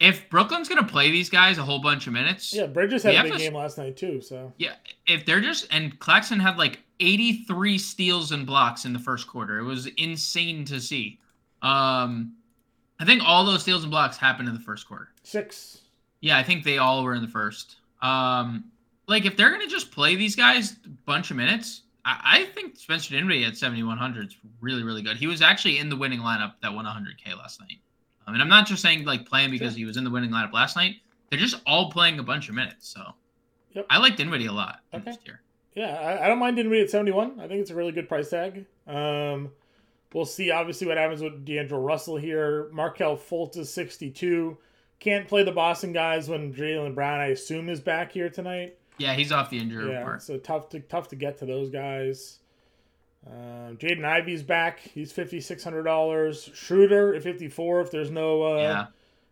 if 0.00 0.28
Brooklyn's 0.30 0.68
gonna 0.68 0.84
play 0.86 1.10
these 1.10 1.28
guys 1.28 1.58
a 1.58 1.62
whole 1.62 1.80
bunch 1.80 2.06
of 2.06 2.12
minutes, 2.12 2.52
Yeah, 2.54 2.66
Bridges 2.66 3.02
had 3.02 3.14
a 3.14 3.22
big 3.24 3.32
to- 3.32 3.38
game 3.38 3.54
last 3.54 3.76
night 3.78 3.96
too. 3.96 4.20
So 4.20 4.52
yeah, 4.58 4.74
if 5.06 5.24
they're 5.26 5.40
just 5.40 5.66
and 5.70 5.98
Claxton 6.00 6.40
had 6.40 6.56
like 6.56 6.80
83 7.00 7.78
steals 7.78 8.32
and 8.32 8.46
blocks 8.46 8.84
in 8.84 8.92
the 8.92 8.98
first 8.98 9.26
quarter. 9.26 9.58
It 9.58 9.64
was 9.64 9.86
insane 9.86 10.64
to 10.66 10.80
see. 10.80 11.18
Um 11.62 12.34
I 12.98 13.04
think 13.04 13.22
all 13.24 13.44
those 13.44 13.62
steals 13.62 13.82
and 13.82 13.90
blocks 13.90 14.16
happened 14.16 14.48
in 14.48 14.54
the 14.54 14.60
first 14.60 14.86
quarter. 14.86 15.08
six. 15.22 15.78
Yeah, 16.20 16.36
I 16.36 16.42
think 16.42 16.64
they 16.64 16.76
all 16.78 17.02
were 17.02 17.14
in 17.14 17.22
the 17.22 17.28
first. 17.28 17.76
Um 18.02 18.64
like 19.06 19.24
if 19.24 19.36
they're 19.36 19.50
gonna 19.50 19.66
just 19.66 19.90
play 19.90 20.16
these 20.16 20.36
guys 20.36 20.72
a 20.84 20.88
bunch 21.06 21.30
of 21.30 21.36
minutes, 21.36 21.82
I, 22.04 22.20
I 22.24 22.44
think 22.54 22.76
Spencer 22.76 23.10
Dinwiddie 23.14 23.44
at 23.44 23.56
7100 23.56 24.26
is 24.28 24.36
really, 24.60 24.82
really 24.82 25.02
good. 25.02 25.16
He 25.16 25.26
was 25.26 25.42
actually 25.42 25.78
in 25.78 25.88
the 25.88 25.96
winning 25.96 26.20
lineup 26.20 26.54
that 26.62 26.72
won 26.72 26.84
100k 26.84 27.36
last 27.36 27.60
night. 27.60 27.78
I 28.26 28.32
mean, 28.32 28.40
I'm 28.40 28.48
not 28.48 28.66
just 28.66 28.80
saying 28.82 29.04
like 29.04 29.26
playing 29.26 29.50
because 29.50 29.72
Sure. 29.72 29.78
he 29.78 29.84
was 29.84 29.96
in 29.96 30.04
the 30.04 30.10
winning 30.10 30.30
lineup 30.30 30.52
last 30.52 30.76
night. 30.76 30.96
They're 31.28 31.38
just 31.38 31.60
all 31.66 31.90
playing 31.90 32.18
a 32.18 32.22
bunch 32.22 32.48
of 32.48 32.54
minutes. 32.54 32.88
So 32.88 33.02
Yep. 33.72 33.86
I 33.90 33.98
like 33.98 34.16
Dinwiddie 34.16 34.46
a 34.46 34.52
lot 34.52 34.80
Okay. 34.94 35.12
Yeah, 35.74 35.94
I, 36.00 36.24
I 36.24 36.28
don't 36.28 36.38
mind 36.40 36.56
Dinwiddie 36.56 36.82
at 36.82 36.90
seventy 36.90 37.12
one. 37.12 37.38
I 37.40 37.46
think 37.48 37.60
it's 37.60 37.70
a 37.70 37.74
really 37.74 37.92
good 37.92 38.08
price 38.08 38.30
tag. 38.30 38.66
Um, 38.88 39.50
we'll 40.14 40.24
see 40.24 40.50
obviously 40.50 40.86
what 40.86 40.96
happens 40.96 41.22
with 41.22 41.44
D'Angelo 41.44 41.80
Russell 41.80 42.16
here. 42.16 42.68
Markelle 42.72 43.16
Fultz 43.16 43.56
is 43.56 43.72
62. 43.72 44.56
Can't 44.98 45.26
play 45.28 45.42
the 45.42 45.52
Boston 45.52 45.92
guys 45.92 46.28
when 46.28 46.52
Jaylen 46.52 46.94
Brown, 46.94 47.20
I 47.20 47.26
assume, 47.28 47.68
is 47.68 47.80
back 47.80 48.12
here 48.12 48.28
tonight. 48.28 48.76
Yeah, 48.98 49.14
he's 49.14 49.32
off 49.32 49.48
the 49.48 49.58
injury 49.58 49.90
Yeah, 49.90 50.00
report. 50.00 50.22
so 50.22 50.36
tough 50.36 50.68
to 50.70 50.80
tough 50.80 51.08
to 51.08 51.16
get 51.16 51.38
to 51.38 51.46
those 51.46 51.70
guys. 51.70 52.38
Um, 53.26 53.76
Jaden 53.76 54.04
Ivey's 54.04 54.42
back. 54.42 54.80
He's 54.80 55.10
fifty 55.12 55.40
six 55.40 55.64
hundred 55.64 55.84
dollars. 55.84 56.50
Schroeder 56.54 57.14
at 57.14 57.22
fifty 57.22 57.48
four. 57.48 57.80
If 57.80 57.90
there's 57.90 58.10
no 58.10 58.42
uh, 58.42 58.58
yeah. 58.60 58.86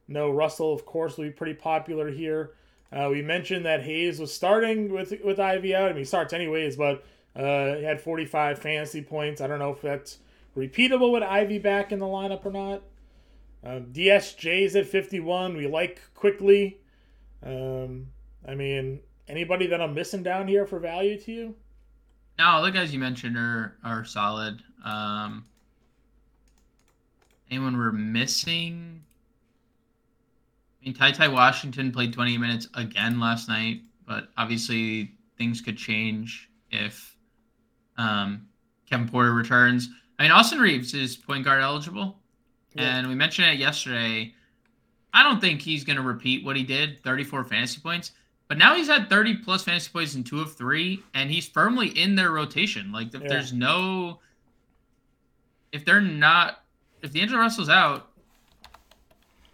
no 0.08 0.30
Russell, 0.30 0.72
of 0.72 0.86
course, 0.86 1.16
will 1.18 1.24
be 1.24 1.30
pretty 1.30 1.54
popular 1.54 2.10
here. 2.10 2.52
Uh, 2.90 3.08
we 3.10 3.20
mentioned 3.20 3.66
that 3.66 3.82
Hayes 3.82 4.18
was 4.18 4.32
starting 4.32 4.90
with 4.90 5.12
with 5.22 5.38
Ivey 5.38 5.74
out. 5.74 5.84
I 5.84 5.88
mean, 5.88 5.98
he 5.98 6.04
starts 6.04 6.32
anyways, 6.32 6.76
but 6.76 7.04
uh, 7.36 7.74
he 7.76 7.84
had 7.84 8.00
45 8.00 8.58
fantasy 8.58 9.02
points. 9.02 9.40
I 9.42 9.46
don't 9.46 9.58
know 9.58 9.72
if 9.72 9.82
that's 9.82 10.18
repeatable 10.56 11.12
with 11.12 11.22
Ivey 11.22 11.58
back 11.58 11.92
in 11.92 11.98
the 11.98 12.06
lineup 12.06 12.44
or 12.44 12.50
not. 12.52 12.82
Um, 13.64 13.86
DSJ's 13.86 14.76
at 14.76 14.86
51. 14.86 15.56
We 15.56 15.66
like 15.66 16.00
Quickley. 16.14 16.78
Um, 17.42 18.08
I 18.46 18.54
mean, 18.54 19.00
anybody 19.26 19.66
that 19.68 19.80
I'm 19.80 19.94
missing 19.94 20.22
down 20.22 20.48
here 20.48 20.66
for 20.66 20.78
value 20.78 21.18
to 21.20 21.32
you? 21.32 21.54
No, 22.38 22.64
the 22.64 22.70
guys 22.70 22.92
you 22.92 23.00
mentioned 23.00 23.36
are 23.36 23.76
are 23.82 24.04
solid. 24.04 24.62
Um, 24.84 25.44
anyone 27.50 27.76
we're 27.76 27.90
missing? 27.92 29.02
I 30.80 30.84
mean, 30.84 30.94
Ty 30.94 31.12
Ty 31.12 31.28
Washington 31.28 31.90
played 31.90 32.12
20 32.12 32.38
minutes 32.38 32.68
again 32.74 33.18
last 33.18 33.48
night, 33.48 33.80
but 34.06 34.28
obviously 34.36 35.12
things 35.36 35.60
could 35.60 35.76
change 35.76 36.48
if 36.70 37.16
um, 37.96 38.46
Kevin 38.88 39.08
Porter 39.08 39.32
returns. 39.32 39.90
I 40.18 40.24
mean, 40.24 40.32
Austin 40.32 40.58
Reaves 40.58 40.94
is 40.94 41.16
point 41.16 41.44
guard 41.44 41.62
eligible, 41.62 42.18
Yeah. 42.74 42.96
and 42.98 43.08
we 43.08 43.14
mentioned 43.14 43.48
it 43.48 43.58
yesterday. 43.58 44.34
I 45.12 45.22
don't 45.22 45.40
think 45.40 45.60
he's 45.60 45.84
going 45.84 45.96
to 45.96 46.02
repeat 46.02 46.44
what 46.44 46.56
he 46.56 46.62
did 46.64 47.02
34 47.02 47.44
fantasy 47.44 47.80
points. 47.80 48.12
But 48.48 48.56
now 48.58 48.74
he's 48.74 48.88
had 48.88 49.10
30 49.10 49.36
plus 49.36 49.62
fantasy 49.64 49.90
points 49.92 50.14
in 50.14 50.24
two 50.24 50.40
of 50.40 50.54
three, 50.54 51.02
and 51.14 51.30
he's 51.30 51.46
firmly 51.46 51.88
in 51.88 52.14
their 52.14 52.30
rotation. 52.30 52.90
Like, 52.92 53.14
if 53.14 53.22
Yeah. 53.22 53.28
there's 53.28 53.52
no. 53.52 54.20
If 55.72 55.84
they're 55.84 56.00
not. 56.00 56.64
If 57.02 57.12
the 57.12 57.20
D'Angelo 57.20 57.40
Russell's 57.40 57.68
out, 57.68 58.07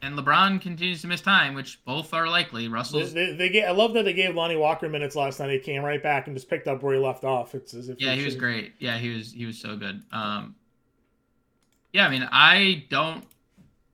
and 0.04 0.18
LeBron 0.18 0.60
continues 0.60 1.00
to 1.02 1.06
miss 1.08 1.20
time, 1.20 1.54
which 1.54 1.84
both 1.84 2.12
are 2.12 2.28
likely, 2.28 2.62
They, 2.62 2.68
Russell's. 2.68 3.12
they, 3.14 3.32
they 3.32 3.48
get, 3.48 3.68
I 3.68 3.72
love 3.72 3.94
that 3.94 4.04
they 4.04 4.12
gave 4.12 4.34
Lonnie 4.34 4.56
Walker 4.56 4.88
minutes 4.88 5.16
last 5.16 5.40
night. 5.40 5.50
He 5.50 5.58
came 5.58 5.82
right 5.82 6.02
back 6.02 6.26
and 6.26 6.36
just 6.36 6.48
picked 6.48 6.68
up 6.68 6.82
where 6.82 6.94
he 6.94 7.00
left 7.00 7.24
off. 7.24 7.54
It's 7.54 7.74
as 7.74 7.88
if 7.88 8.00
Yeah, 8.00 8.14
he 8.14 8.24
was 8.24 8.36
great. 8.36 8.74
Yeah, 8.78 8.98
he 8.98 9.10
was 9.14 9.32
he 9.32 9.46
was 9.46 9.58
so 9.58 9.76
good. 9.76 10.02
Um, 10.12 10.54
yeah, 11.92 12.06
I 12.06 12.10
mean, 12.10 12.28
I 12.30 12.84
don't. 12.90 13.24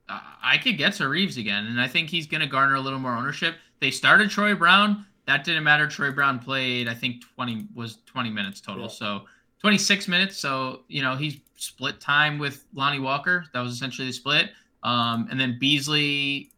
I- 0.09 0.23
I 0.43 0.59
could 0.59 0.77
get 0.79 0.95
to 0.95 1.09
Reaves 1.09 1.37
again, 1.37 1.67
and 1.67 1.81
I 1.81 1.87
think 1.87 2.09
he's 2.09 2.27
going 2.27 2.41
to 2.41 2.47
garner 2.47 2.75
a 2.75 2.81
little 2.81 2.99
more 2.99 3.15
ownership. 3.15 3.55
They 3.81 3.91
started 3.91 4.31
Troy 4.31 4.55
Brown. 4.55 5.07
That 5.27 5.45
didn't 5.45 5.63
matter. 5.63 5.87
Troy 5.87 6.11
Brown 6.11 6.39
played, 6.41 6.89
I 6.89 6.95
think, 6.95 7.23
twenty 7.37 7.67
was 7.75 7.99
twenty 8.07 8.31
minutes 8.31 8.61
total. 8.61 8.85
Yeah. 8.85 8.89
So 8.89 9.23
twenty 9.61 9.79
six 9.79 10.09
minutes. 10.09 10.39
So 10.39 10.83
you 10.89 11.03
know 11.03 11.15
he's 11.15 11.37
split 11.57 12.01
time 12.01 12.39
with 12.39 12.65
Lonnie 12.75 12.99
Walker. 12.99 13.45
That 13.53 13.61
was 13.61 13.73
essentially 13.75 14.09
the 14.09 14.13
split. 14.15 14.51
Um, 14.83 15.29
and 15.31 15.39
then 15.39 15.59
Beasley 15.59 16.51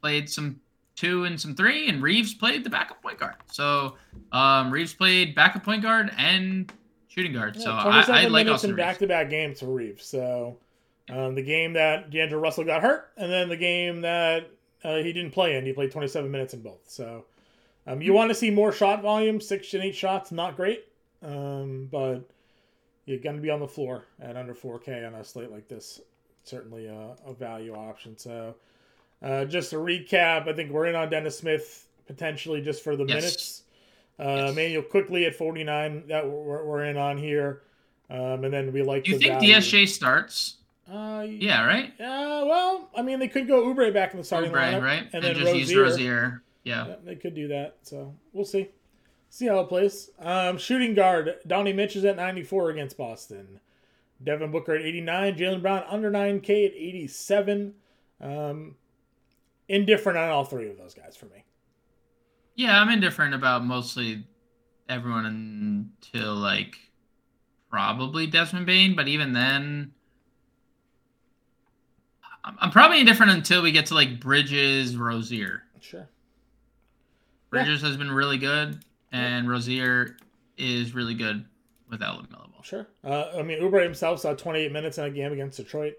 played 0.00 0.28
some 0.30 0.60
two 0.96 1.24
and 1.24 1.40
some 1.40 1.54
three, 1.54 1.88
and 1.88 2.02
Reaves 2.02 2.34
played 2.34 2.64
the 2.64 2.70
backup 2.70 3.02
point 3.02 3.18
guard. 3.18 3.36
So 3.50 3.96
um, 4.32 4.70
Reaves 4.70 4.94
played 4.94 5.34
backup 5.34 5.64
point 5.64 5.82
guard 5.82 6.10
and 6.16 6.72
shooting 7.08 7.32
guard. 7.32 7.56
Yeah, 7.56 7.62
so 7.62 7.70
I, 7.70 8.22
I 8.22 8.26
like 8.26 8.46
Austin 8.46 8.70
in 8.70 8.76
back-to-back 8.76 9.30
games 9.30 9.60
for 9.60 9.66
Reaves. 9.66 10.04
So 10.04 10.56
um, 11.08 11.34
the 11.34 11.42
game 11.42 11.72
that 11.74 12.10
D'Angelo 12.10 12.40
Russell 12.40 12.64
got 12.64 12.82
hurt, 12.82 13.10
and 13.16 13.30
then 13.30 13.48
the 13.48 13.56
game 13.56 14.02
that 14.02 14.50
uh, 14.84 14.96
he 14.96 15.12
didn't 15.12 15.32
play 15.32 15.56
in, 15.56 15.64
he 15.64 15.72
played 15.72 15.90
27 15.90 16.30
minutes 16.30 16.54
in 16.54 16.60
both. 16.60 16.80
So 16.86 17.24
um, 17.86 18.00
you 18.00 18.12
want 18.12 18.30
to 18.30 18.34
see 18.34 18.50
more 18.50 18.72
shot 18.72 19.02
volume, 19.02 19.40
six 19.40 19.74
and 19.74 19.82
eight 19.82 19.94
shots, 19.94 20.30
not 20.32 20.56
great, 20.56 20.84
um, 21.22 21.88
but 21.90 22.20
you're 23.06 23.18
going 23.18 23.36
to 23.36 23.42
be 23.42 23.50
on 23.50 23.60
the 23.60 23.68
floor 23.68 24.04
at 24.20 24.36
under 24.36 24.54
4K 24.54 25.06
on 25.06 25.14
a 25.14 25.24
slate 25.24 25.50
like 25.50 25.68
this. 25.68 26.00
Certainly 26.44 26.86
a, 26.86 27.14
a 27.26 27.32
value 27.34 27.74
option. 27.74 28.16
So 28.18 28.54
uh, 29.22 29.44
just 29.44 29.70
to 29.70 29.76
recap, 29.76 30.48
I 30.48 30.52
think 30.52 30.70
we're 30.70 30.86
in 30.86 30.94
on 30.94 31.10
Dennis 31.10 31.38
Smith 31.38 31.86
potentially 32.06 32.60
just 32.60 32.82
for 32.82 32.96
the 32.96 33.04
Yes. 33.04 33.14
minutes. 33.22 33.62
Uh, 34.18 34.46
Yes. 34.46 34.54
Manuel 34.56 34.82
Quickley 34.82 35.24
at 35.26 35.34
49 35.34 36.04
that 36.08 36.28
we're, 36.28 36.64
we're 36.64 36.84
in 36.84 36.96
on 36.96 37.16
here. 37.18 37.62
Um, 38.10 38.44
and 38.44 38.52
then 38.52 38.72
we 38.72 38.82
like 38.82 39.04
Do 39.04 39.12
you 39.12 39.18
think 39.18 39.34
value. 39.34 39.54
DSJ 39.54 39.86
starts? 39.88 40.56
Uh, 40.90 41.24
Yeah, 41.28 41.64
right. 41.64 41.92
Uh, 42.00 42.44
well, 42.46 42.88
I 42.96 43.02
mean, 43.02 43.18
they 43.20 43.28
could 43.28 43.46
go 43.46 43.62
Oubre 43.72 43.92
back 43.94 44.12
in 44.12 44.18
the 44.18 44.24
starting 44.24 44.50
Oubre, 44.50 44.56
lineup, 44.74 44.82
right? 44.82 45.02
And, 45.12 45.14
And, 45.14 45.24
then 45.24 45.34
just 45.36 45.54
use 45.54 45.74
Rozier. 45.74 45.82
Rozier. 45.82 46.42
Yeah. 46.64 46.86
Yeah, 46.88 46.94
they 47.04 47.14
could 47.14 47.34
do 47.34 47.48
that. 47.48 47.76
So 47.82 48.14
we'll 48.32 48.44
see. 48.44 48.68
See 49.30 49.46
how 49.46 49.60
it 49.60 49.68
plays. 49.68 50.10
Um, 50.18 50.58
shooting 50.58 50.94
guard 50.94 51.36
Donnie 51.46 51.72
Mitch 51.72 51.94
is 51.94 52.04
at 52.04 52.16
94 52.16 52.70
against 52.70 52.98
Boston. 52.98 53.60
Devin 54.22 54.50
Booker 54.50 54.74
at 54.74 54.82
89. 54.82 55.36
Jaylen 55.36 55.62
Brown 55.62 55.84
under 55.88 56.10
9K 56.10 56.66
at 56.66 56.72
87. 56.74 57.74
Um, 58.20 58.76
indifferent 59.68 60.18
on 60.18 60.28
all 60.28 60.44
three 60.44 60.68
of 60.68 60.76
those 60.76 60.94
guys 60.94 61.16
for 61.16 61.26
me. 61.26 61.44
Yeah, 62.56 62.78
I'm 62.80 62.90
indifferent 62.90 63.34
about 63.34 63.64
mostly 63.64 64.24
everyone 64.88 65.24
until 65.26 66.34
like 66.34 66.76
probably 67.70 68.26
Desmond 68.26 68.66
Bane, 68.66 68.94
but 68.94 69.08
even 69.08 69.32
then, 69.32 69.92
I'm 72.44 72.70
probably 72.70 73.00
indifferent 73.00 73.32
until 73.32 73.62
we 73.62 73.72
get 73.72 73.86
to 73.86 73.94
like 73.94 74.20
Bridges, 74.20 74.96
Rozier. 74.96 75.62
Sure. 75.80 76.00
Yeah. 76.00 76.06
Bridges 77.48 77.82
has 77.82 77.96
been 77.96 78.10
really 78.10 78.38
good, 78.38 78.84
and 79.12 79.48
Rozier 79.48 80.16
is 80.58 80.94
really 80.94 81.14
good 81.14 81.44
without 81.88 82.18
LaMelo. 82.22 82.49
Sure. 82.62 82.86
Uh, 83.04 83.30
I 83.36 83.42
mean, 83.42 83.60
Oubre 83.60 83.82
himself 83.82 84.20
saw 84.20 84.34
28 84.34 84.72
minutes 84.72 84.98
in 84.98 85.04
a 85.04 85.10
game 85.10 85.32
against 85.32 85.56
Detroit. 85.56 85.94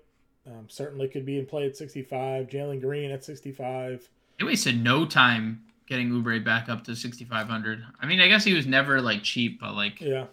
Um, 0.47 0.65
certainly 0.69 1.07
could 1.07 1.25
be 1.25 1.37
in 1.39 1.45
play 1.45 1.65
at 1.67 1.77
65. 1.77 2.47
Jalen 2.47 2.81
Green 2.81 3.11
at 3.11 3.23
65. 3.23 4.09
They 4.39 4.45
wasted 4.45 4.83
no 4.83 5.05
time 5.05 5.61
getting 5.87 6.09
Oubre 6.09 6.43
back 6.43 6.67
up 6.69 6.83
to 6.85 6.95
6,500. 6.95 7.83
I 8.01 8.05
mean, 8.05 8.19
I 8.21 8.27
guess 8.27 8.43
he 8.43 8.53
was 8.53 8.65
never 8.65 9.01
like 9.01 9.23
cheap, 9.23 9.59
but 9.59 9.75
like 9.75 10.01
Yeah. 10.01 10.25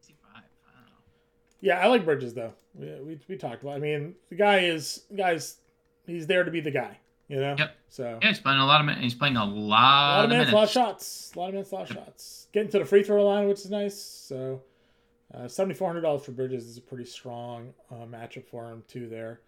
65. 0.00 0.30
I 0.34 0.40
don't 0.74 0.84
know. 0.84 0.92
Yeah, 1.60 1.78
I 1.80 1.86
like 1.86 2.04
Bridges 2.04 2.34
though. 2.34 2.52
We, 2.74 2.86
we, 3.00 3.20
we 3.28 3.36
talked 3.36 3.62
about. 3.62 3.76
I 3.76 3.78
mean, 3.78 4.14
the 4.28 4.34
guy 4.34 4.60
is 4.60 5.04
the 5.10 5.16
guy's 5.16 5.56
he's 6.06 6.26
there 6.26 6.44
to 6.44 6.50
be 6.50 6.60
the 6.60 6.70
guy. 6.72 6.98
You 7.28 7.40
know. 7.40 7.54
Yep. 7.58 7.76
So 7.88 8.18
Yeah, 8.20 8.28
he's 8.28 8.40
playing 8.40 8.58
a 8.58 8.66
lot 8.66 8.80
of 8.80 8.86
minutes. 8.86 9.02
He's 9.04 9.14
playing 9.14 9.36
a 9.36 9.44
a 9.44 9.46
lot, 9.46 10.16
lot 10.16 10.24
of 10.24 10.30
minutes, 10.30 10.50
minutes. 10.50 10.52
a 10.52 10.56
lot 10.56 10.64
of 10.64 10.70
shots, 10.70 11.32
a 11.34 11.38
lot 11.38 11.46
of 11.48 11.54
minutes, 11.54 11.70
a 11.70 11.74
lot 11.76 11.90
of 11.90 11.96
shots. 11.96 12.48
Getting 12.52 12.70
to 12.72 12.80
the 12.80 12.84
free 12.84 13.02
throw 13.02 13.24
line, 13.26 13.48
which 13.48 13.60
is 13.60 13.70
nice. 13.70 13.98
So 13.98 14.60
uh, 15.34 15.48
seventy 15.48 15.74
four 15.74 15.88
hundred 15.88 16.02
dollars 16.02 16.24
for 16.24 16.32
Bridges 16.32 16.66
is 16.66 16.76
a 16.76 16.80
pretty 16.82 17.04
strong 17.04 17.74
uh, 17.90 18.06
matchup 18.06 18.46
for 18.46 18.70
him 18.70 18.82
too. 18.88 19.08
There. 19.08 19.40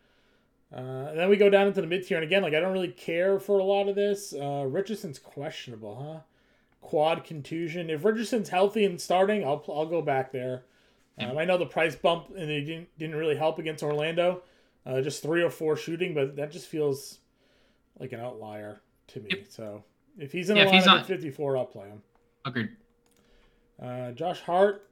Uh, 0.74 1.08
and 1.10 1.18
then 1.18 1.28
we 1.28 1.36
go 1.36 1.48
down 1.48 1.68
into 1.68 1.80
the 1.80 1.86
mid 1.86 2.06
tier, 2.06 2.16
and 2.16 2.24
again, 2.24 2.42
like 2.42 2.54
I 2.54 2.60
don't 2.60 2.72
really 2.72 2.88
care 2.88 3.38
for 3.38 3.58
a 3.58 3.64
lot 3.64 3.88
of 3.88 3.94
this. 3.94 4.34
Uh, 4.34 4.64
Richardson's 4.66 5.18
questionable, 5.18 5.96
huh? 6.02 6.20
Quad 6.80 7.24
contusion. 7.24 7.88
If 7.88 8.04
Richardson's 8.04 8.48
healthy 8.48 8.84
and 8.84 9.00
starting, 9.00 9.44
I'll 9.44 9.64
I'll 9.68 9.86
go 9.86 10.02
back 10.02 10.32
there. 10.32 10.64
Um, 11.18 11.38
I 11.38 11.44
know 11.44 11.56
the 11.56 11.66
price 11.66 11.96
bump 11.96 12.28
and 12.36 12.50
it 12.50 12.62
didn't 12.62 12.88
didn't 12.98 13.16
really 13.16 13.36
help 13.36 13.58
against 13.58 13.82
Orlando, 13.82 14.42
uh, 14.84 15.00
just 15.00 15.22
three 15.22 15.42
or 15.42 15.50
four 15.50 15.76
shooting, 15.76 16.14
but 16.14 16.36
that 16.36 16.50
just 16.50 16.66
feels 16.66 17.20
like 17.98 18.12
an 18.12 18.20
outlier 18.20 18.80
to 19.08 19.20
me. 19.20 19.28
Yep. 19.30 19.46
So 19.48 19.84
if 20.18 20.32
he's 20.32 20.50
in 20.50 20.56
Yeah, 20.56 20.70
he's 20.70 20.84
lineup 20.84 21.00
at 21.00 21.06
54, 21.06 21.56
I'll 21.56 21.64
play 21.64 21.88
him. 21.88 22.02
Agreed. 22.44 22.68
Uh, 23.82 24.12
Josh 24.12 24.40
Hart. 24.40 24.88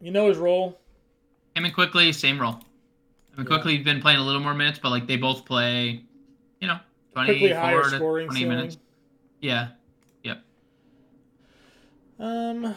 You 0.00 0.10
know 0.10 0.28
his 0.28 0.38
role. 0.38 0.78
Him 1.54 1.64
and 1.64 1.74
Quickley, 1.74 2.12
same 2.12 2.40
role. 2.40 2.60
I 3.32 3.38
mean, 3.38 3.46
Yeah. 3.46 3.56
Quickley 3.56 3.78
been 3.78 4.00
playing 4.00 4.18
a 4.18 4.22
little 4.22 4.40
more 4.40 4.54
minutes, 4.54 4.78
but 4.78 4.90
like 4.90 5.06
they 5.06 5.16
both 5.16 5.44
play, 5.44 6.02
you 6.60 6.68
know, 6.68 6.78
higher 7.14 7.82
24 7.82 7.90
to 7.90 7.98
20 7.98 8.34
ceiling. 8.40 8.48
minutes. 8.56 8.78
Yeah. 9.40 9.68
Yep. 10.22 10.42
Um, 12.18 12.74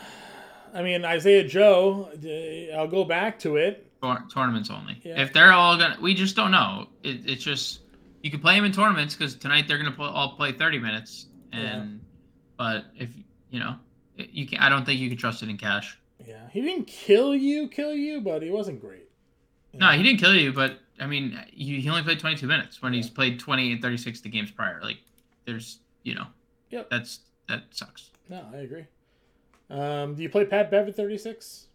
I 0.73 0.81
mean 0.83 1.05
Isaiah 1.05 1.47
Joe. 1.47 2.09
I'll 2.75 2.87
go 2.87 3.03
back 3.03 3.39
to 3.39 3.57
it. 3.57 3.85
Tour- 4.01 4.25
tournaments 4.33 4.69
only. 4.69 4.99
Yeah. 5.03 5.21
If 5.21 5.33
they're 5.33 5.51
all 5.51 5.77
gonna, 5.77 5.97
we 6.01 6.13
just 6.13 6.35
don't 6.35 6.51
know. 6.51 6.87
It, 7.03 7.21
it's 7.29 7.43
just 7.43 7.81
you 8.21 8.31
can 8.31 8.39
play 8.39 8.55
them 8.55 8.65
in 8.65 8.71
tournaments 8.71 9.15
because 9.15 9.35
tonight 9.35 9.67
they're 9.67 9.77
gonna 9.77 9.91
pl- 9.91 10.05
all 10.05 10.35
play 10.35 10.51
30 10.51 10.79
minutes, 10.79 11.27
and 11.51 11.99
but 12.57 12.85
if 12.97 13.09
you 13.49 13.59
know, 13.59 13.75
you 14.17 14.45
can. 14.47 14.59
I 14.59 14.69
don't 14.69 14.85
think 14.85 14.99
you 14.99 15.09
can 15.09 15.17
trust 15.17 15.43
it 15.43 15.49
in 15.49 15.57
cash. 15.57 15.97
Yeah, 16.25 16.49
he 16.51 16.61
didn't 16.61 16.85
kill 16.87 17.35
you, 17.35 17.67
kill 17.67 17.93
you, 17.93 18.21
but 18.21 18.41
he 18.41 18.49
wasn't 18.51 18.81
great. 18.81 19.09
You 19.73 19.79
No, 19.79 19.89
he 19.91 20.03
didn't 20.03 20.19
kill 20.19 20.35
you, 20.35 20.51
but 20.51 20.79
I 20.99 21.05
mean, 21.07 21.39
he, 21.51 21.79
he 21.79 21.89
only 21.89 22.03
played 22.03 22.19
22 22.19 22.45
minutes 22.47 22.81
when 22.81 22.93
he's 22.93 23.09
played 23.09 23.39
20 23.39 23.71
and 23.73 23.81
36 23.81 24.21
the 24.21 24.29
games 24.29 24.51
prior. 24.51 24.79
Like, 24.81 24.97
there's, 25.45 25.79
you 26.03 26.15
know, 26.15 26.27
Yep. 26.71 26.89
that's 26.89 27.19
that 27.47 27.63
sucks. 27.71 28.11
No, 28.29 28.43
I 28.53 28.57
agree. 28.57 28.85
Um, 29.69 30.15
do 30.15 30.21
you 30.23 30.29
play 30.29 30.45
Pat 30.45 30.69
Bev 30.69 30.87
at 30.87 30.95
36? 30.95 31.67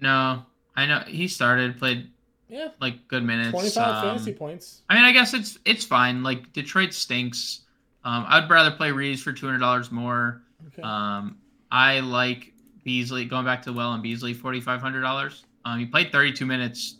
No, 0.00 0.44
I 0.74 0.86
know 0.86 1.00
he 1.06 1.28
started, 1.28 1.78
played 1.78 2.10
Yeah, 2.48 2.68
like 2.80 3.06
good 3.08 3.24
minutes. 3.24 3.50
25 3.50 3.88
um, 3.96 4.02
fantasy 4.02 4.32
points. 4.32 4.82
I 4.88 4.94
mean, 4.94 5.04
I 5.04 5.12
guess 5.12 5.34
it's 5.34 5.58
it's 5.64 5.84
fine. 5.84 6.22
Like 6.22 6.52
Detroit 6.52 6.92
stinks. 6.92 7.62
Um, 8.04 8.24
I'd 8.28 8.48
rather 8.48 8.70
play 8.76 8.92
Reaves 8.92 9.22
for 9.22 9.32
two 9.32 9.46
hundred 9.46 9.58
dollars 9.58 9.90
more. 9.90 10.42
Okay. 10.68 10.82
Um, 10.82 11.38
I 11.70 12.00
like 12.00 12.52
Beasley 12.84 13.24
going 13.24 13.44
back 13.44 13.62
to 13.62 13.70
the 13.70 13.76
well 13.76 13.92
and 13.92 14.02
Beasley 14.02 14.34
forty 14.34 14.60
five 14.60 14.80
hundred 14.80 15.00
dollars. 15.02 15.44
Um, 15.64 15.78
he 15.78 15.86
played 15.86 16.12
thirty 16.12 16.32
two 16.32 16.46
minutes. 16.46 16.96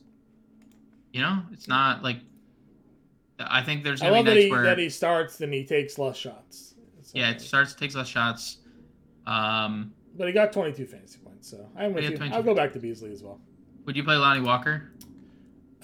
You 1.13 1.23
know, 1.23 1.43
it's 1.53 1.69
not 1.69 2.03
like. 2.03 2.19
I 3.39 3.63
think 3.63 3.85
there's 3.85 4.01
I 4.03 4.09
love 4.09 4.25
be 4.25 4.31
that 4.31 4.41
he, 4.41 4.51
where 4.51 4.63
that 4.63 4.79
he 4.79 4.89
starts 4.89 5.41
and 5.43 5.53
he 5.53 5.65
takes 5.65 5.99
less 5.99 6.17
shots. 6.17 6.75
So- 7.03 7.19
yeah, 7.19 7.31
it 7.31 7.41
starts 7.41 7.75
takes 7.75 7.95
less 7.95 8.09
shots. 8.09 8.59
Um, 9.27 9.93
But 10.17 10.27
he 10.29 10.33
got 10.33 10.53
22 10.53 10.87
fantasy 10.87 11.19
points, 11.19 11.51
so 11.51 11.69
I'm 11.77 11.93
with 11.93 12.05
Yeah, 12.05 12.25
you. 12.25 12.33
I'll 12.33 12.43
go 12.43 12.55
back 12.55 12.73
to 12.73 12.79
Beasley 12.79 13.13
as 13.13 13.23
well. 13.23 13.41
would 13.85 13.95
you 13.97 14.03
play 14.05 14.17
Lonnie 14.17 14.41
Walker? 14.41 14.91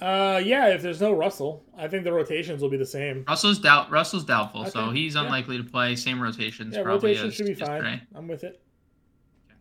Uh, 0.01 0.41
yeah, 0.43 0.69
if 0.69 0.81
there's 0.81 0.99
no 0.99 1.13
Russell, 1.13 1.63
I 1.77 1.87
think 1.87 2.03
the 2.03 2.11
rotations 2.11 2.61
will 2.61 2.69
be 2.69 2.77
the 2.77 2.85
same. 2.85 3.23
Russell's 3.27 3.59
doubt. 3.59 3.91
Russell's 3.91 4.25
doubtful, 4.25 4.65
so 4.65 4.85
Okay, 4.85 4.97
he's 4.99 5.13
yeah. 5.15 5.21
unlikely 5.21 5.57
to 5.57 5.63
play. 5.63 5.95
Same 5.95 6.19
rotations, 6.21 6.75
Yeah, 6.75 6.81
probably. 6.83 7.11
rotation 7.11 7.27
as- 7.27 7.33
should 7.35 7.45
be 7.45 7.53
fine. 7.53 7.81
Gray. 7.81 8.01
I'm 8.15 8.27
with 8.27 8.43
it. 8.43 8.62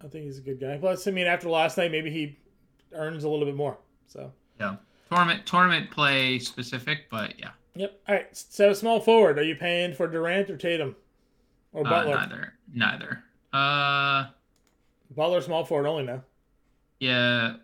I 0.04 0.08
think 0.08 0.24
he's 0.24 0.38
a 0.38 0.42
good 0.42 0.60
guy. 0.60 0.76
Plus, 0.78 1.06
I 1.06 1.10
mean, 1.10 1.26
after 1.26 1.48
last 1.48 1.76
night, 1.78 1.90
maybe 1.92 2.10
he 2.10 2.38
earns 2.92 3.24
a 3.24 3.28
little 3.28 3.46
bit 3.46 3.54
more. 3.56 3.78
So, 4.06 4.32
Yeah, 4.58 4.76
tournament 5.08 5.46
tournament 5.46 5.90
play 5.90 6.38
specific, 6.38 7.08
but 7.10 7.38
yeah, 7.38 7.50
yep. 7.74 8.00
All 8.08 8.14
right. 8.16 8.26
So, 8.36 8.72
small 8.72 9.00
forward. 9.00 9.38
Are 9.38 9.42
you 9.44 9.54
paying 9.56 9.94
for 9.94 10.06
Durant 10.08 10.50
or 10.50 10.56
Tatum 10.56 10.96
or 11.72 11.86
uh, 11.86 11.90
Butler? 11.90 12.16
neither, 12.16 12.52
neither. 12.74 13.24
Uh, 13.52 14.26
Butler, 15.14 15.40
small 15.40 15.64
forward 15.64 15.86
only 15.88 16.04
now. 16.04 16.22
yeah, 16.98 17.54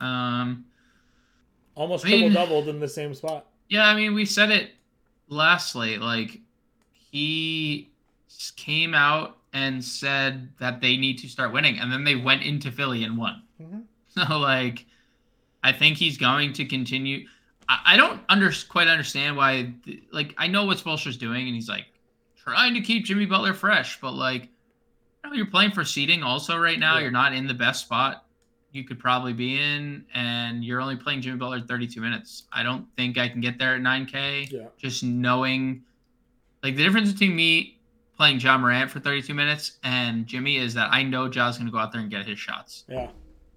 um, 0.00 0.64
Almost 1.76 2.06
I 2.06 2.10
mean- 2.10 2.32
triple 2.32 2.46
doubled 2.46 2.68
in 2.68 2.80
the 2.80 2.88
same 2.88 3.14
spot. 3.14 3.46
yeah. 3.68 3.86
I 3.86 3.94
mean, 3.94 4.14
we 4.14 4.24
said 4.24 4.50
it 4.50 4.70
lastly. 5.28 5.98
Like 5.98 6.40
he 7.10 7.90
came 8.56 8.94
out 8.94 9.38
and 9.54 9.82
said 9.82 10.50
that 10.58 10.82
they 10.82 10.96
need 10.96 11.18
to 11.20 11.28
start 11.28 11.52
winning, 11.52 11.78
and 11.78 11.90
then 11.90 12.04
they 12.04 12.16
went 12.16 12.42
into 12.42 12.70
Philly 12.70 13.04
and 13.04 13.16
won. 13.16 13.42
hmm 13.58 13.80
So 14.08 14.38
like, 14.38 14.84
I 15.64 15.72
think 15.72 15.96
he's 15.96 16.18
going 16.18 16.52
to 16.52 16.66
continue. 16.66 17.26
I, 17.68 17.80
I 17.86 17.96
don't 17.96 18.20
under, 18.28 18.52
quite 18.68 18.86
understand 18.86 19.36
why. 19.36 19.72
Like, 20.12 20.34
I 20.36 20.46
know 20.46 20.66
what 20.66 20.78
Spoelstra's 20.78 21.16
doing, 21.16 21.46
and 21.46 21.54
he's 21.54 21.68
like 21.68 21.86
trying 22.36 22.74
to 22.74 22.80
keep 22.80 23.06
Jimmy 23.06 23.26
Butler 23.26 23.54
fresh, 23.54 24.00
but 24.00 24.12
like, 24.12 24.42
you 24.42 25.30
know, 25.30 25.32
you're 25.32 25.46
playing 25.46 25.72
for 25.72 25.84
seeding 25.84 26.22
also 26.22 26.58
right 26.58 26.78
now. 26.78 26.96
Yeah. 26.96 27.02
You're 27.02 27.10
not 27.10 27.32
in 27.32 27.46
the 27.46 27.54
best 27.54 27.80
spot 27.80 28.24
you 28.74 28.82
could 28.82 28.98
probably 28.98 29.32
be 29.32 29.60
in, 29.60 30.04
and 30.14 30.64
you're 30.64 30.80
only 30.80 30.96
playing 30.96 31.22
Jimmy 31.22 31.38
Butler 31.38 31.60
32 31.60 32.00
minutes. 32.00 32.42
I 32.52 32.64
don't 32.64 32.86
think 32.96 33.16
I 33.16 33.28
can 33.28 33.40
get 33.40 33.56
there 33.56 33.76
at 33.76 33.80
9K. 33.80 34.50
Yeah. 34.50 34.66
Just 34.76 35.04
knowing, 35.04 35.84
like, 36.64 36.74
the 36.74 36.82
difference 36.82 37.12
between 37.12 37.36
me 37.36 37.73
playing 38.16 38.38
Ja 38.40 38.56
Morant 38.58 38.90
for 38.90 39.00
32 39.00 39.34
minutes 39.34 39.78
and 39.82 40.26
Jimmy 40.26 40.56
is 40.56 40.74
that 40.74 40.88
I 40.92 41.02
know 41.02 41.28
Ja's 41.28 41.56
going 41.58 41.66
to 41.66 41.72
go 41.72 41.78
out 41.78 41.92
there 41.92 42.00
and 42.00 42.10
get 42.10 42.26
his 42.26 42.38
shots. 42.38 42.84
Yeah. 42.88 43.08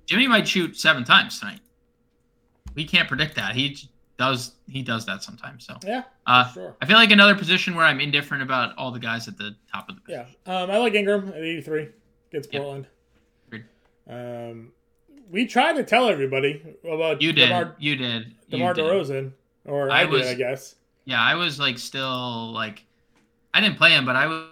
Jimmy 0.05 0.27
might 0.27 0.47
shoot 0.47 0.77
seven 0.77 1.03
times 1.03 1.39
tonight. 1.39 1.59
We 2.75 2.85
can't 2.85 3.07
predict 3.07 3.35
that. 3.35 3.55
He 3.55 3.77
does. 4.17 4.53
He 4.67 4.81
does 4.81 5.05
that 5.05 5.21
sometimes. 5.23 5.65
So 5.65 5.77
Yeah. 5.85 6.03
uh, 6.25 6.51
sure. 6.51 6.75
I 6.81 6.85
feel 6.85 6.95
like 6.97 7.11
another 7.11 7.35
position 7.35 7.75
where 7.75 7.85
I'm 7.85 7.99
indifferent 7.99 8.41
about 8.43 8.75
all 8.77 8.91
the 8.91 8.99
guys 8.99 9.27
at 9.27 9.37
the 9.37 9.55
top 9.71 9.89
of 9.89 9.95
the 9.95 10.01
Yeah. 10.11 10.25
Um, 10.45 10.71
I 10.71 10.77
like 10.77 10.93
Ingram 10.93 11.29
at 11.29 11.37
83 11.43 11.89
against. 12.31 12.51
Portland. 12.51 12.87
Um, 14.09 14.71
we 15.29 15.45
tried 15.45 15.73
to 15.73 15.83
tell 15.83 16.07
everybody 16.09 16.77
about 16.89 17.21
You 17.21 17.33
did. 17.33 17.47
DeMar, 17.47 17.75
you 17.77 17.95
did. 17.95 18.27
You 18.47 18.57
DeMar 18.57 18.73
did. 18.73 18.85
DeRozan, 18.85 19.31
or 19.65 19.91
I, 19.91 20.01
I 20.01 20.05
did, 20.05 20.25
I 20.25 20.33
guess. 20.33 20.75
Yeah, 21.05 21.21
I 21.21 21.35
was 21.35 21.59
like 21.59 21.77
still 21.77 22.51
like, 22.53 22.85
I 23.53 23.62
didn't 23.62 23.77
play 23.77 23.92
him, 23.92 24.05
but 24.05 24.16
I 24.16 24.27
was 24.27 24.46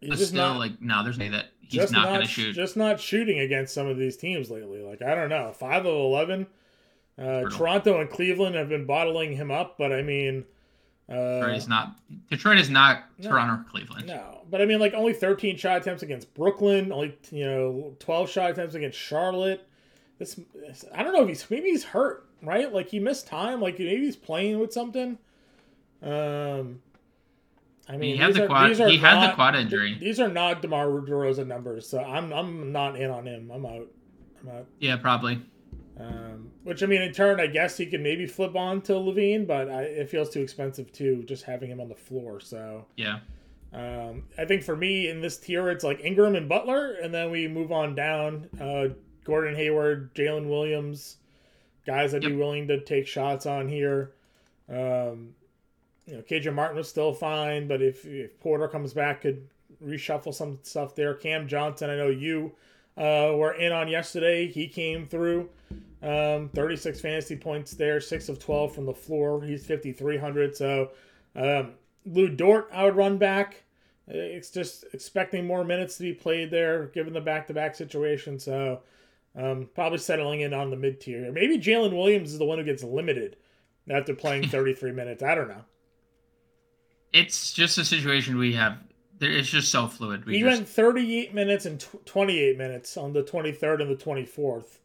He's 0.00 0.18
just 0.18 0.28
still 0.30 0.48
not 0.54 0.58
like, 0.58 0.80
no, 0.80 1.02
there's 1.02 1.18
no 1.18 1.30
that 1.30 1.46
he's 1.60 1.90
not, 1.90 2.04
not 2.04 2.12
gonna 2.12 2.26
shoot. 2.26 2.54
Just 2.54 2.76
not 2.76 3.00
shooting 3.00 3.38
against 3.40 3.74
some 3.74 3.86
of 3.86 3.96
these 3.96 4.16
teams 4.16 4.50
lately. 4.50 4.82
Like 4.82 5.02
I 5.02 5.14
don't 5.14 5.28
know, 5.28 5.52
five 5.52 5.86
of 5.86 5.94
eleven. 5.94 6.46
Uh, 7.18 7.48
Toronto 7.48 8.00
and 8.00 8.10
Cleveland 8.10 8.54
have 8.56 8.68
been 8.68 8.84
bottling 8.84 9.34
him 9.34 9.50
up, 9.50 9.78
but 9.78 9.90
I 9.90 10.02
mean, 10.02 10.44
uh, 11.08 11.38
Detroit 11.38 11.56
is 11.56 11.68
not. 11.68 11.96
Detroit 12.30 12.58
is 12.58 12.68
not 12.68 13.04
No. 13.18 13.30
Toronto 13.30 13.54
or 13.54 13.64
Cleveland. 13.70 14.06
no. 14.06 14.42
But 14.50 14.60
I 14.60 14.66
mean, 14.66 14.80
like 14.80 14.92
only 14.92 15.14
thirteen 15.14 15.56
shot 15.56 15.78
attempts 15.78 16.02
against 16.02 16.32
Brooklyn, 16.34 16.92
only 16.92 17.16
you 17.30 17.46
know 17.46 17.96
twelve 17.98 18.28
shot 18.30 18.50
attempts 18.50 18.74
against 18.74 18.98
Charlotte. 18.98 19.66
This 20.18 20.38
I 20.94 21.02
don't 21.02 21.14
know 21.14 21.22
if 21.22 21.28
he's 21.28 21.50
maybe 21.50 21.70
he's 21.70 21.84
hurt, 21.84 22.28
right? 22.42 22.72
Like 22.72 22.88
he 22.88 23.00
missed 23.00 23.26
time, 23.26 23.60
like 23.60 23.78
maybe 23.78 24.04
he's 24.04 24.16
playing 24.16 24.58
with 24.58 24.72
something. 24.72 25.18
Um, 26.02 26.80
I 27.88 27.96
mean, 27.96 28.14
he 28.14 28.20
had 28.20 28.34
the 28.34 28.46
quad. 28.46 28.80
are 28.80 28.88
He 28.88 28.96
had 28.98 29.30
the 29.30 29.34
quad 29.34 29.54
injury. 29.54 29.96
These 30.00 30.18
are 30.20 30.28
not 30.28 30.60
DeMar 30.62 30.86
DeRozan 30.86 31.46
numbers, 31.46 31.88
so 31.88 31.98
I'm 32.02 32.32
I'm 32.32 32.72
not 32.72 32.96
in 32.96 33.10
on 33.10 33.26
him. 33.26 33.50
I'm 33.52 33.64
out. 33.64 33.88
I'm 34.42 34.48
out. 34.48 34.66
Yeah, 34.80 34.96
probably. 34.96 35.40
Um, 35.98 36.50
which 36.64 36.82
I 36.82 36.86
mean, 36.86 37.00
in 37.00 37.12
turn, 37.12 37.40
I 37.40 37.46
guess 37.46 37.76
he 37.76 37.86
could 37.86 38.02
maybe 38.02 38.26
flip 38.26 38.54
on 38.54 38.82
to 38.82 38.92
LaVine, 38.92 39.46
but 39.46 39.70
I, 39.70 39.82
it 39.82 40.10
feels 40.10 40.28
too 40.28 40.40
expensive 40.42 40.92
too, 40.92 41.22
just 41.26 41.44
having 41.44 41.70
him 41.70 41.80
on 41.80 41.88
the 41.88 41.94
floor. 41.94 42.38
So 42.38 42.84
Yeah. 42.96 43.20
um, 43.72 44.24
I 44.36 44.44
think 44.44 44.62
for 44.62 44.76
me 44.76 45.08
in 45.08 45.22
this 45.22 45.38
tier, 45.38 45.70
it's 45.70 45.84
like 45.84 46.00
Ingram 46.04 46.34
and 46.34 46.48
Butler, 46.50 46.96
and 47.02 47.14
then 47.14 47.30
we 47.30 47.48
move 47.48 47.72
on 47.72 47.94
down. 47.94 48.46
Uh, 48.60 48.88
Gordon 49.24 49.54
Hayward, 49.54 50.14
Jalen 50.14 50.48
Williams, 50.50 51.16
guys 51.86 52.14
I'd 52.14 52.20
be 52.22 52.36
willing 52.36 52.68
to 52.68 52.80
take 52.84 53.06
shots 53.06 53.46
on 53.46 53.66
here. 53.66 54.12
Um, 54.68 55.30
you 56.06 56.16
know, 56.16 56.22
KJ 56.22 56.54
Martin 56.54 56.76
was 56.76 56.88
still 56.88 57.12
fine, 57.12 57.66
but 57.66 57.82
if, 57.82 58.04
if 58.04 58.38
Porter 58.40 58.68
comes 58.68 58.92
back, 58.92 59.22
could 59.22 59.46
reshuffle 59.84 60.32
some 60.32 60.58
stuff 60.62 60.94
there. 60.94 61.14
Cam 61.14 61.48
Johnson, 61.48 61.90
I 61.90 61.96
know 61.96 62.08
you 62.08 62.52
uh, 62.96 63.32
were 63.34 63.54
in 63.54 63.72
on 63.72 63.88
yesterday. 63.88 64.46
He 64.46 64.68
came 64.68 65.06
through. 65.06 65.48
Um, 66.02 66.50
36 66.50 67.00
fantasy 67.00 67.36
points 67.36 67.72
there, 67.72 68.00
6 68.00 68.28
of 68.28 68.38
12 68.38 68.74
from 68.74 68.86
the 68.86 68.94
floor. 68.94 69.42
He's 69.42 69.66
5,300. 69.66 70.56
So, 70.56 70.90
um, 71.34 71.72
Lu 72.04 72.28
Dort, 72.28 72.68
I 72.72 72.84
would 72.84 72.96
run 72.96 73.18
back. 73.18 73.64
It's 74.06 74.50
just 74.50 74.84
expecting 74.92 75.46
more 75.46 75.64
minutes 75.64 75.96
to 75.96 76.04
be 76.04 76.12
played 76.12 76.50
there, 76.52 76.86
given 76.86 77.12
the 77.12 77.20
back 77.20 77.48
to 77.48 77.54
back 77.54 77.74
situation. 77.74 78.38
So, 78.38 78.82
um, 79.34 79.68
probably 79.74 79.98
settling 79.98 80.42
in 80.42 80.54
on 80.54 80.70
the 80.70 80.76
mid 80.76 81.00
tier. 81.00 81.30
Maybe 81.32 81.58
Jalen 81.58 81.96
Williams 81.96 82.32
is 82.32 82.38
the 82.38 82.44
one 82.44 82.58
who 82.58 82.64
gets 82.64 82.84
limited 82.84 83.36
after 83.90 84.14
playing 84.14 84.48
33 84.48 84.92
minutes. 84.92 85.22
I 85.22 85.34
don't 85.34 85.48
know. 85.48 85.64
It's 87.12 87.52
just 87.52 87.78
a 87.78 87.84
situation 87.84 88.36
we 88.38 88.52
have. 88.54 88.78
there- 89.18 89.30
It's 89.30 89.48
just 89.48 89.70
so 89.72 89.86
fluid. 89.88 90.26
We 90.26 90.34
he 90.36 90.40
just, 90.42 90.56
went 90.58 90.68
38 90.68 91.32
minutes 91.34 91.64
and 91.64 91.80
tw- 91.80 92.04
28 92.04 92.58
minutes 92.58 92.96
on 92.98 93.12
the 93.14 93.22
23rd 93.22 93.80
and 93.80 93.90
the 93.90 93.96
24th. 93.96 94.78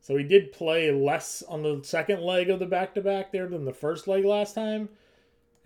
So 0.00 0.16
he 0.16 0.24
did 0.24 0.50
play 0.52 0.90
less 0.90 1.42
on 1.46 1.62
the 1.62 1.80
second 1.84 2.22
leg 2.22 2.48
of 2.48 2.58
the 2.58 2.64
back 2.66 2.94
to 2.94 3.02
back 3.02 3.32
there 3.32 3.46
than 3.48 3.66
the 3.66 3.72
first 3.74 4.08
leg 4.08 4.24
last 4.24 4.54
time. 4.54 4.88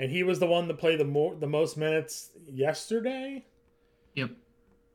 And 0.01 0.11
he 0.11 0.25
was 0.25 0.41
the 0.41 0.47
one 0.47 0.67
that 0.67 0.77
played 0.79 0.99
the 0.99 1.05
more 1.05 1.37
the 1.37 1.47
most 1.47 1.77
minutes 1.77 2.31
yesterday. 2.53 3.45
Yep. 4.15 4.31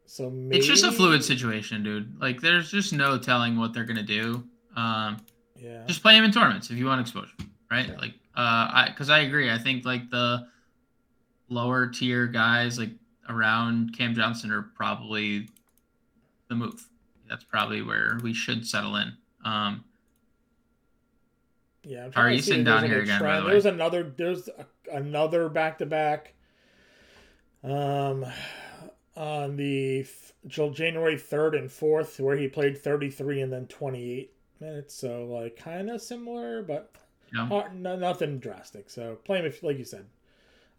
So 0.06 0.30
maybe 0.30 0.58
It's 0.58 0.68
just 0.68 0.84
a 0.84 0.92
fluid 0.92 1.24
situation, 1.24 1.84
dude. 1.84 2.20
Like, 2.20 2.42
there's 2.42 2.70
just 2.70 2.92
no 2.92 3.18
telling 3.18 3.58
what 3.58 3.74
they're 3.74 3.86
gonna 3.86 4.04
do. 4.04 4.44
Um, 4.76 5.18
Yeah. 5.58 5.86
just 5.88 6.02
play 6.02 6.18
him 6.18 6.26
in 6.26 6.32
tournaments 6.32 6.70
if 6.70 6.78
you 6.78 6.86
want 6.88 7.00
exposure, 7.00 7.32
right? 7.72 7.88
Yeah. 7.88 7.96
Like, 7.98 8.14
uh, 8.36 8.68
I 8.74 8.86
because 8.90 9.10
I 9.10 9.20
agree. 9.20 9.50
I 9.50 9.58
think 9.58 9.86
like 9.86 10.10
the 10.10 10.46
lower 11.50 11.88
tier 11.88 12.28
guys, 12.28 12.78
like 12.78 12.92
around 13.28 13.98
Cam 13.98 14.16
Johnson, 14.16 14.52
are 14.52 14.64
probably 14.76 15.48
the 16.48 16.56
move. 16.56 16.88
That's 17.28 17.44
probably 17.44 17.82
where 17.82 18.18
we 18.24 18.34
should 18.34 18.66
settle 18.66 18.96
in. 18.96 19.14
Um, 19.46 19.84
Yeah, 21.84 22.06
I'm 22.06 22.10
are 22.10 22.12
trying 22.12 22.36
you 22.36 22.42
sitting 22.42 22.64
down 22.64 22.86
here 22.86 23.02
again, 23.02 23.22
by 23.22 23.40
the 23.40 23.46
way? 23.46 23.52
There's 23.52 23.66
another. 23.66 24.04
There's 24.04 24.48
a, 24.48 24.66
another 24.92 25.50
back 25.50 25.78
to 25.80 25.86
back. 25.86 26.34
Um, 27.64 28.26
on 29.16 29.58
the 29.58 30.08
January 30.48 31.18
third 31.18 31.54
and 31.54 31.70
fourth, 31.72 32.20
where 32.20 32.38
he 32.38 32.48
played 32.48 32.78
33 32.78 33.42
and 33.42 33.52
then 33.52 33.68
28 33.68 34.34
minutes. 34.62 34.96
So 34.96 35.26
like 35.26 35.58
kind 35.58 35.90
of 35.90 36.02
similar, 36.02 36.64
but 36.64 36.96
know, 37.34 37.46
hard, 37.46 37.76
no, 37.76 37.96
nothing 37.96 38.40
drastic. 38.40 38.90
So 38.90 39.16
play 39.24 39.40
him 39.40 39.46
if, 39.46 39.62
like 39.64 39.78
you 39.78 39.86
said. 39.86 40.06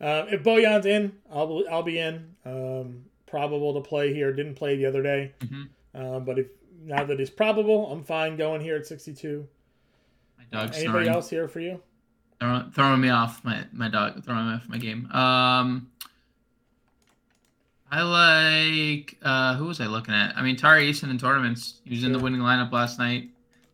Um, 0.00 0.28
if 0.28 0.42
Bojan's 0.42 0.86
in, 0.86 1.12
I'll 1.30 1.46
be- 1.46 1.68
I'll 1.68 1.82
be 1.82 1.98
in. 1.98 2.34
Um, 2.44 3.04
probable 3.26 3.74
to 3.74 3.80
play 3.86 4.12
here. 4.14 4.32
Didn't 4.32 4.54
play 4.54 4.76
the 4.76 4.86
other 4.86 5.02
day. 5.02 5.32
Mhm. 5.40 5.68
Um, 5.94 6.24
but 6.24 6.38
if 6.38 6.46
now 6.84 7.04
that 7.04 7.18
he's 7.18 7.30
probable, 7.30 7.92
I'm 7.92 8.02
fine 8.02 8.36
going 8.36 8.60
here 8.60 8.76
at 8.76 8.86
62. 8.86 9.46
my 10.38 10.44
dog's 10.50 10.76
Anybody 10.78 11.04
snoring. 11.04 11.08
else 11.08 11.28
here 11.30 11.46
for 11.48 11.60
you? 11.60 11.80
Throw- 12.40 12.70
throwing 12.72 13.00
me 13.02 13.10
off 13.10 13.44
my 13.44 13.66
my 13.72 13.88
dog 13.90 14.24
throwing 14.24 14.46
me 14.48 14.54
off 14.54 14.68
my 14.68 14.78
game. 14.78 15.10
Um, 15.12 15.90
I 17.92 18.02
like 18.02 19.18
uh 19.22 19.56
who 19.56 19.66
was 19.66 19.80
I 19.80 19.86
looking 19.86 20.14
at? 20.14 20.36
I 20.36 20.42
mean 20.42 20.56
Tari 20.56 20.90
Eason 20.90 21.10
in 21.10 21.18
tournaments. 21.18 21.80
He 21.84 21.90
was 21.94 22.04
in 22.04 22.12
the 22.12 22.18
winning 22.18 22.40
lineup 22.40 22.72
last 22.72 22.98
night. 22.98 23.30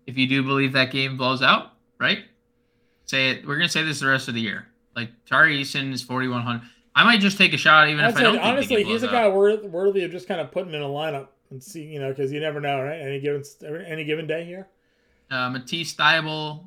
If 0.06 0.16
you 0.18 0.26
do 0.26 0.42
believe 0.42 0.72
that 0.72 0.90
game 0.90 1.16
blows 1.16 1.42
out, 1.42 1.72
right? 1.98 2.24
Say 3.04 3.30
it. 3.30 3.46
We're 3.46 3.56
gonna 3.56 3.68
say 3.68 3.82
this 3.84 4.00
the 4.00 4.06
rest 4.08 4.28
of 4.28 4.34
the 4.34 4.40
year. 4.40 4.66
Like 4.96 5.11
Tari 5.26 5.62
Eason 5.62 5.92
is 5.92 6.02
forty 6.02 6.26
one 6.26 6.42
hundred. 6.42 6.62
I 6.94 7.04
might 7.04 7.20
just 7.20 7.37
take 7.37 7.52
a 7.52 7.59
shot 7.59 7.88
even 7.88 8.02
I'd 8.02 8.11
if 8.11 8.16
I 8.16 8.22
don't. 8.22 8.38
honestly, 8.38 8.82
he's 8.82 9.02
a 9.02 9.09
guy 9.09 9.28
worth, 9.28 9.62
worthy 9.64 10.02
of 10.04 10.11
just 10.11 10.26
kind 10.26 10.40
of 10.40 10.50
putting 10.50 10.72
in 10.72 10.80
a 10.80 10.87
lineup 10.88 11.28
and 11.50 11.62
see, 11.62 11.82
you 11.85 12.00
know, 12.00 12.09
because 12.09 12.32
you 12.32 12.40
never 12.40 12.59
know, 12.61 12.80
right? 12.80 12.98
Any 12.98 13.20
given 13.20 13.42
any 13.87 14.04
given 14.04 14.26
day 14.26 14.44
here. 14.46 14.66
Uh, 15.30 15.50
Matisse 15.50 15.94
Thybulle 15.94 16.64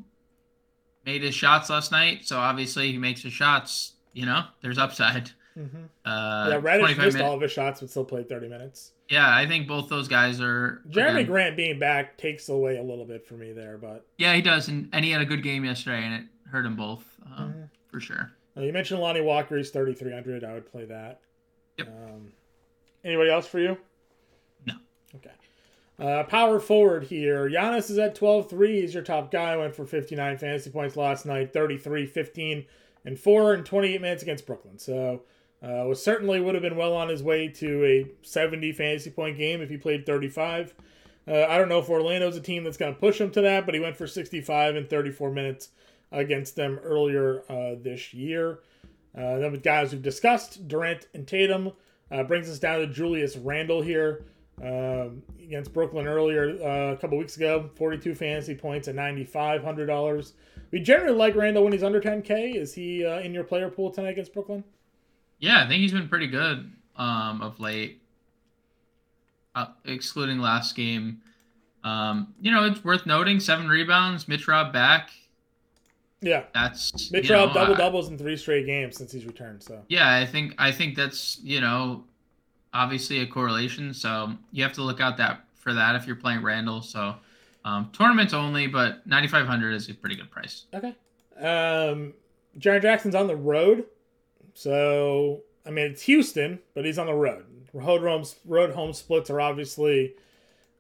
made 1.06 1.24
his 1.24 1.34
shots 1.34 1.70
last 1.72 1.92
night, 1.92 2.26
so 2.28 2.38
obviously 2.38 2.92
he 2.92 2.98
makes 3.00 3.24
his 3.24 3.34
shots. 3.34 3.94
You 4.13 4.26
know, 4.28 4.44
there's 4.62 4.78
upside. 4.78 5.32
Mm-hmm. 5.58 5.84
Uh, 6.06 6.48
yeah, 6.52 6.60
Reddish 6.62 6.82
25 6.96 6.98
missed 7.06 7.18
minute- 7.18 7.28
all 7.28 7.36
of 7.36 7.42
his 7.42 7.52
shots, 7.52 7.80
but 7.82 7.89
still 7.89 8.06
played 8.06 8.30
30 8.30 8.48
minutes. 8.48 8.92
Yeah, 9.10 9.28
I 9.36 9.48
think 9.48 9.68
both 9.68 9.89
those 9.89 10.08
guys 10.08 10.39
are. 10.39 10.82
Jerami 10.89 11.10
again- 11.12 11.26
Grant 11.26 11.58
being 11.58 11.80
back 11.80 12.18
takes 12.18 12.48
away 12.50 12.78
a 12.78 12.84
little 12.84 13.06
bit 13.06 13.26
for 13.26 13.34
me 13.34 13.52
there, 13.54 13.78
but 13.78 14.06
Yeah, 14.18 14.34
he 14.36 14.42
does, 14.42 14.68
and, 14.68 14.89
and 14.94 15.04
he 15.04 15.12
had 15.12 15.22
a 15.22 15.26
good 15.26 15.42
game 15.44 15.65
yesterday, 15.65 16.04
and 16.04 16.13
it 16.13 16.26
hurt 16.52 16.65
him 16.65 16.76
both 16.76 17.04
um, 17.36 17.54
Mhm. 17.54 17.70
For 17.91 17.99
sure. 17.99 18.32
Uh, 18.56 18.62
you 18.62 18.73
mentioned 18.73 18.99
Lonnie 18.99 19.21
Walker. 19.21 19.58
He's 19.58 19.69
3,300. 19.69 20.43
I 20.43 20.54
would 20.54 20.69
play 20.69 20.86
that. 20.86 21.21
Yep. 21.78 21.88
Um, 21.88 22.34
anybody 23.04 23.30
else 23.30 23.47
for 23.47 23.60
you? 23.60 23.78
No. 24.65 24.73
Okay. 25.15 25.32
Uh, 25.99 26.23
power 26.23 26.60
forward 26.60 27.04
here. 27.04 27.49
Giannis 27.49 27.89
is 27.89 27.97
at 27.97 28.15
12-3. 28.15 28.82
He's 28.82 28.93
your 28.93 29.04
top 29.04 29.32
guy. 29.32 29.56
Went 29.58 29.75
for 29.75 29.86
59 29.86 30.38
fantasy 30.38 30.69
points 30.69 30.95
last 30.95 31.25
night. 31.25 31.54
33, 31.54 32.06
15, 32.06 32.65
and 33.06 33.19
4 33.19 33.54
in 33.54 33.63
28 33.63 34.02
minutes 34.02 34.23
against 34.23 34.45
Brooklyn. 34.45 34.78
So 34.78 35.23
uh, 35.62 35.84
was 35.88 36.02
certainly 36.02 36.39
would 36.39 36.56
have 36.56 36.63
been 36.63 36.78
well 36.78 36.95
on 36.95 37.10
his 37.10 37.21
way 37.21 37.47
to 37.49 37.86
a 37.86 38.25
70 38.25 38.71
fantasy 38.71 39.10
point 39.10 39.38
game 39.38 39.62
if 39.62 39.69
he 39.69 39.78
played 39.78 40.06
35. 40.06 40.73
Uh, 41.28 41.45
I 41.47 41.58
don't 41.58 41.69
know 41.69 41.80
if 41.80 41.89
Orlando's 41.89 42.38
a 42.38 42.41
team 42.41 42.63
that's 42.63 42.78
going 42.78 42.93
to 42.93 42.99
push 42.99 43.19
him 43.19 43.30
to 43.32 43.41
that, 43.41 43.65
but 43.65 43.75
he 43.75 43.82
went 43.82 43.97
for 43.97 44.08
65 44.08 44.75
in 44.75 44.88
34 44.88 45.32
minutes 45.32 45.69
against 46.12 46.56
them 46.56 46.80
earlier 46.84 47.43
uh, 47.50 47.76
this 47.82 48.13
year. 48.13 48.60
Uh, 49.17 49.39
then 49.39 49.52
with 49.52 49.63
guys 49.63 49.91
we've 49.91 50.02
discussed, 50.02 50.67
Durant 50.67 51.08
and 51.13 51.28
Tatum, 51.28 51.72
uh, 52.12 52.24
brings 52.24 52.50
us 52.50 52.60
down 52.60 52.80
to 52.80 52.88
Julius 52.88 53.36
Randle 53.38 53.82
here 53.82 54.26
um, 54.63 55.22
against 55.41 55.74
Brooklyn 55.74 56.08
earlier 56.08 56.50
uh, 56.62 56.93
a 56.93 56.98
couple 56.98 57.17
weeks 57.17 57.38
ago. 57.38 57.69
42 57.76 58.15
fantasy 58.15 58.56
points 58.56 58.88
at 58.88 58.95
$9,500. 58.95 60.34
We 60.72 60.80
generally 60.80 61.15
like 61.15 61.36
Randle 61.36 61.63
when 61.63 61.74
he's 61.74 61.84
under 61.84 62.00
10K. 62.00 62.56
Is 62.56 62.74
he 62.74 63.06
uh, 63.06 63.19
in 63.19 63.34
your 63.34 63.43
player 63.43 63.69
pool 63.69 63.89
tonight 63.89 64.12
against 64.12 64.34
Brooklyn? 64.34 64.63
Yeah, 65.39 65.63
I 65.63 65.67
think 65.67 65.82
he's 65.82 65.93
been 65.93 66.10
pretty 66.10 66.28
good 66.28 66.72
um, 66.95 67.41
of 67.41 67.60
late, 67.60 68.02
uh, 69.56 69.67
excluding 69.86 70.39
last 70.39 70.76
game. 70.76 71.22
Um, 71.84 72.34
you 72.41 72.52
know, 72.52 72.65
it's 72.65 72.84
worth 72.84 73.06
noting 73.06 73.39
seven 73.39 73.69
rebounds. 73.69 74.28
Mitch 74.28 74.48
Rob 74.48 74.74
back. 74.74 75.12
Yeah. 76.22 76.44
That's 76.54 77.12
Mitch 77.12 77.30
you 77.30 77.36
know, 77.36 77.52
double 77.54 77.76
doubles 77.76 78.10
in 78.10 78.18
three 78.18 78.38
straight 78.38 78.66
games 78.66 78.98
since 78.98 79.12
he's 79.12 79.26
returned. 79.26 79.64
So 79.64 79.82
Yeah, 79.88 80.16
I 80.16 80.26
think 80.26 80.54
I 80.58 80.72
think 80.72 80.96
that's 80.96 81.40
you 81.42 81.62
know 81.62 82.04
obviously 82.74 83.22
a 83.22 83.28
correlation. 83.28 83.94
So 83.94 84.34
you 84.52 84.64
have 84.64 84.74
to 84.74 84.82
look 84.82 85.00
out 85.00 85.18
that 85.18 85.46
for 85.56 85.74
that 85.74 85.96
if 85.96 86.06
you're 86.06 86.16
playing 86.16 86.42
Randle. 86.42 86.82
So 86.82 87.16
um, 87.66 87.90
tournaments 87.94 88.34
only, 88.34 88.68
but 88.68 89.06
9,500 89.06 89.74
is 89.74 89.90
a 89.90 89.94
pretty 89.94 90.16
good 90.16 90.32
price. 90.32 90.66
Okay. 90.74 90.96
Um, 91.38 92.14
Jaren 92.58 92.82
Jackson's 92.82 93.16
on 93.16 93.28
the 93.28 93.36
road, 93.36 93.86
so 94.54 95.42
I 95.66 95.70
mean 95.70 95.92
it's 95.92 96.02
Houston, 96.04 96.60
but 96.74 96.86
he's 96.86 97.00
on 97.00 97.08
the 97.08 97.14
road. 97.14 97.46
Road 97.72 98.02
home 98.02 98.24
road 98.46 98.72
home 98.72 98.94
splits 98.94 99.30
are 99.30 99.40
obviously, 99.40 100.16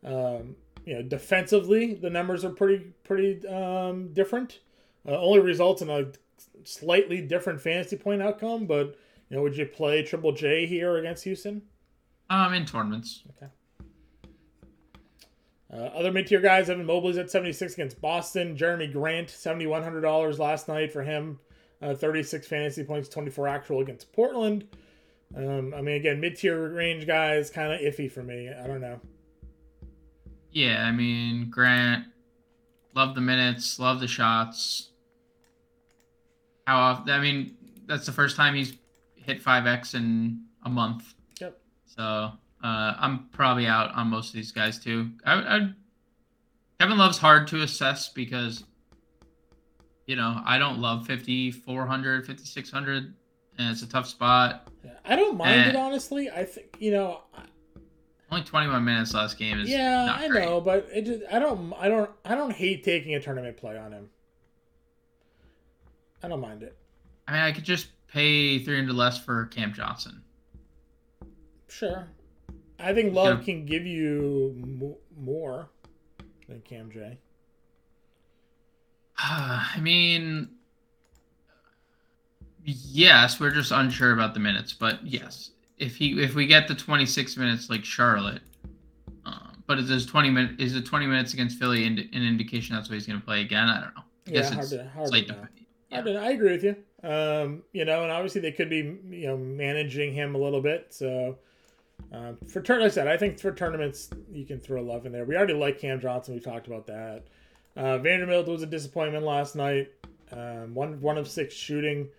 um, 0.03 0.55
you 0.85 0.95
know, 0.95 1.01
defensively 1.03 1.93
the 1.93 2.09
numbers 2.09 2.43
are 2.43 2.49
pretty 2.49 2.91
pretty 3.03 3.47
um, 3.47 4.11
different. 4.11 4.59
Uh, 5.09 5.19
only 5.19 5.39
results 5.39 5.81
in 5.81 5.89
a 5.89 6.05
slightly 6.63 7.21
different 7.21 7.59
fantasy 7.59 7.97
point 7.97 8.21
outcome, 8.21 8.67
but 8.67 8.95
you 9.29 9.37
know, 9.37 9.41
would 9.41 9.57
you 9.57 9.65
play 9.65 10.03
Triple 10.03 10.33
J 10.33 10.67
here 10.67 10.97
against 10.97 11.23
Houston? 11.23 11.63
Um, 12.29 12.53
in 12.53 12.65
tournaments. 12.65 13.23
Uh, 15.71 15.77
other 15.77 16.11
mid 16.11 16.27
tier 16.27 16.41
guys, 16.41 16.69
Evan 16.69 16.85
Mobley's 16.85 17.17
at 17.17 17.29
76 17.29 17.73
against 17.73 18.01
Boston. 18.01 18.55
Jerami 18.55 18.91
Grant, 18.91 19.29
$7,100 19.29 20.39
last 20.39 20.67
night 20.67 20.91
for 20.91 21.03
him. 21.03 21.39
Uh, 21.81 21.93
36 21.93 22.47
fantasy 22.47 22.83
points, 22.83 23.07
24 23.07 23.47
actual 23.47 23.79
against 23.79 24.11
Portland. 24.11 24.67
Um, 25.35 25.73
I 25.73 25.81
mean, 25.81 25.95
again, 25.95 26.19
mid 26.19 26.37
tier 26.37 26.69
range 26.73 27.07
guys, 27.07 27.49
kind 27.49 27.71
of 27.71 27.79
iffy 27.79 28.11
for 28.11 28.23
me. 28.23 28.49
I 28.49 28.67
don't 28.67 28.81
know. 28.81 28.99
Yeah, 30.51 30.83
I 30.83 30.91
mean 30.91 31.49
Grant, 31.49 32.05
love 32.95 33.13
the 33.13 33.21
minutes, 33.21 33.79
love 33.79 33.99
the 33.99 34.07
shots. 34.07 34.88
How 36.69 36.77
often? 36.77 37.09
I 37.09 37.19
mean, 37.19 37.55
that's 37.87 38.05
the 38.05 38.11
first 38.11 38.35
time 38.37 38.53
he's 38.53 38.77
hit 39.15 39.41
five 39.41 39.65
x 39.65 39.95
in 39.95 40.43
a 40.65 40.69
month. 40.69 41.15
Yep. 41.41 41.59
So 41.87 42.03
uh, 42.03 42.31
I'm 42.63 43.27
probably 43.31 43.65
out 43.65 43.91
on 43.95 44.05
most 44.05 44.27
of 44.27 44.33
these 44.35 44.51
guys 44.51 44.77
too. 44.77 45.09
I, 45.25 45.33
I 45.33 45.69
Kevin 46.79 46.99
Love's 46.99 47.17
hard 47.17 47.47
to 47.47 47.63
assess 47.63 48.09
because 48.09 48.65
you 50.05 50.15
know 50.15 50.43
I 50.45 50.59
don't 50.59 50.77
love 50.77 51.07
5400, 51.07 52.27
5600, 52.27 53.13
and 53.57 53.71
it's 53.71 53.81
a 53.81 53.89
tough 53.89 54.05
spot. 54.05 54.69
I 55.03 55.15
don't 55.15 55.37
mind 55.37 55.59
Eh. 55.61 55.69
it, 55.69 55.75
honestly. 55.75 56.29
I 56.29 56.45
think, 56.45 56.67
you 56.77 56.91
know, 56.91 57.21
I- 57.35 57.45
Only 58.31 58.45
21 58.45 58.85
minutes 58.85 59.15
last 59.15 59.39
game 59.39 59.59
is 59.59 59.67
yeah, 59.71 60.15
I 60.15 60.27
great. 60.27 60.45
know, 60.45 60.61
but 60.61 60.87
it 60.93 61.07
just, 61.07 61.23
I 61.31 61.39
don't, 61.39 61.73
I 61.79 61.87
don't, 61.89 62.11
I 62.23 62.35
don't 62.35 62.51
hate 62.53 62.83
taking 62.83 63.15
a 63.15 63.19
tournament 63.19 63.57
play 63.57 63.75
on 63.75 63.91
him. 63.91 64.09
I 66.23 66.27
don't 66.27 66.41
mind 66.41 66.63
it. 66.63 66.77
I 67.27 67.31
mean, 67.33 67.41
I 67.41 67.51
could 67.51 67.63
just 67.63 67.87
pay 68.07 68.59
300 68.59 68.93
less 68.93 69.17
for 69.17 69.45
Cam 69.47 69.73
Johnson. 69.73 70.21
Sure. 71.67 72.07
I 72.79 72.93
think 72.93 73.13
Love 73.13 73.39
Yeah. 73.39 73.45
can 73.45 73.65
give 73.65 73.85
you 73.85 74.53
mo- 74.57 74.97
more 75.17 75.69
than 76.47 76.61
Cam 76.61 76.89
J. 76.91 77.19
I 79.17 79.77
mean, 79.81 80.49
yes, 82.63 83.39
we're 83.39 83.51
just 83.51 83.71
unsure 83.71 84.13
about 84.13 84.33
the 84.33 84.39
minutes, 84.39 84.73
but 84.73 85.05
yes, 85.05 85.51
if 85.77 85.95
he 85.95 86.21
if 86.21 86.35
we 86.35 86.47
get 86.47 86.67
the 86.67 86.75
26 86.75 87.37
minutes 87.37 87.69
like 87.69 87.83
Charlotte, 87.85 88.41
um, 89.25 89.63
but 89.67 89.77
is 89.77 89.87
this 89.89 90.05
20 90.05 90.29
minute 90.29 90.59
is 90.59 90.75
it 90.75 90.85
20 90.85 91.05
minutes 91.05 91.33
against 91.33 91.59
Philly 91.59 91.85
ind- 91.85 91.99
an 91.99 92.23
indication 92.23 92.75
that's 92.75 92.89
what 92.89 92.95
he's 92.95 93.05
going 93.07 93.19
to 93.19 93.25
play 93.25 93.41
again? 93.41 93.67
I 93.67 93.81
don't 93.81 93.95
know. 93.95 94.01
I 94.01 94.31
Yeah, 94.31 94.33
guess 94.33 94.49
hard 94.49 94.59
it's 94.63 94.69
to, 94.71 94.89
hard 94.89 95.07
slight 95.09 95.27
to 95.27 95.47
dep- 95.91 96.07
I, 96.07 96.09
yeah. 96.09 96.21
I 96.21 96.29
agree 96.31 96.51
with 96.51 96.63
you. 96.63 96.75
Um, 97.03 97.63
you 97.71 97.85
know, 97.85 98.03
and 98.03 98.11
obviously 98.11 98.41
they 98.41 98.51
could 98.51 98.69
be, 98.69 98.77
you 99.09 99.27
know, 99.27 99.37
managing 99.37 100.13
him 100.13 100.35
a 100.35 100.37
little 100.37 100.61
bit. 100.61 100.87
So 100.89 101.37
um, 102.11 102.37
for 102.47 102.61
turn, 102.61 102.79
like 102.81 102.87
I 102.87 102.93
said, 102.93 103.07
I 103.07 103.17
think 103.17 103.39
for 103.39 103.51
tournaments 103.53 104.09
you 104.31 104.45
can 104.45 104.59
throw 104.59 104.81
love 104.81 105.05
in 105.05 105.11
there. 105.11 105.25
We 105.25 105.35
already 105.35 105.53
like 105.53 105.79
Cam 105.79 105.99
Johnson. 105.99 106.33
We 106.33 106.39
talked 106.39 106.67
about 106.67 106.87
that. 106.87 107.23
Uh, 107.75 107.97
Vanderbilt 107.99 108.47
was 108.47 108.63
a 108.63 108.67
disappointment 108.67 109.23
last 109.25 109.55
night. 109.55 109.91
Um, 110.31 110.73
one 110.75 110.99
one 111.01 111.17
of 111.17 111.27
six 111.27 111.53
shooting. 111.53 112.09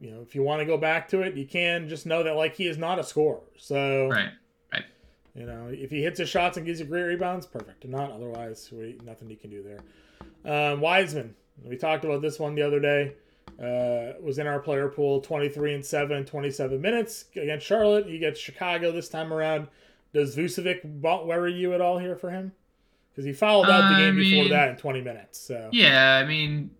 You 0.00 0.10
know, 0.12 0.20
if 0.22 0.34
you 0.34 0.42
want 0.42 0.60
to 0.60 0.66
go 0.66 0.76
back 0.78 1.08
to 1.10 1.22
it, 1.22 1.36
you 1.36 1.46
can. 1.46 1.88
Just 1.88 2.06
know 2.06 2.22
that 2.22 2.34
like 2.34 2.56
he 2.56 2.66
is 2.66 2.78
not 2.78 2.98
a 2.98 3.04
scorer. 3.04 3.40
So 3.58 4.08
Right. 4.08 4.30
you 5.34 5.46
know, 5.46 5.68
if 5.70 5.90
he 5.90 6.02
hits 6.02 6.18
his 6.18 6.28
shots 6.28 6.56
and 6.56 6.66
gives 6.66 6.80
you 6.80 6.86
great 6.86 7.02
rebounds, 7.02 7.46
perfect. 7.46 7.84
If 7.84 7.90
not, 7.90 8.10
otherwise, 8.10 8.68
we, 8.72 8.98
nothing 9.04 9.30
you 9.30 9.36
can 9.36 9.50
do 9.50 9.62
there. 9.62 10.72
Um, 10.72 10.80
Wiseman, 10.80 11.34
we 11.64 11.76
talked 11.76 12.04
about 12.04 12.22
this 12.22 12.38
one 12.38 12.54
the 12.54 12.62
other 12.62 12.80
day. 12.80 13.14
Uh, 13.58 14.14
was 14.22 14.38
in 14.38 14.46
our 14.46 14.58
player 14.58 14.88
pool, 14.88 15.20
23 15.20 15.74
and 15.74 15.84
7, 15.84 16.24
27 16.24 16.80
minutes 16.80 17.26
against 17.36 17.66
Charlotte. 17.66 18.06
He 18.06 18.18
gets 18.18 18.40
Chicago 18.40 18.90
this 18.90 19.08
time 19.08 19.32
around. 19.32 19.68
Does 20.14 20.34
Vucevic 20.34 20.84
worry 20.84 21.52
you 21.52 21.74
at 21.74 21.80
all 21.80 21.98
here 21.98 22.16
for 22.16 22.30
him? 22.30 22.52
Because 23.10 23.24
he 23.24 23.32
fouled 23.32 23.66
out 23.66 23.90
the 23.90 23.96
I 23.96 24.00
game 24.00 24.16
before 24.16 24.48
that 24.48 24.70
in 24.70 24.76
20 24.76 25.02
minutes. 25.02 25.38
So 25.38 25.68
Yeah, 25.72 26.20
I 26.22 26.26
mean, 26.26 26.70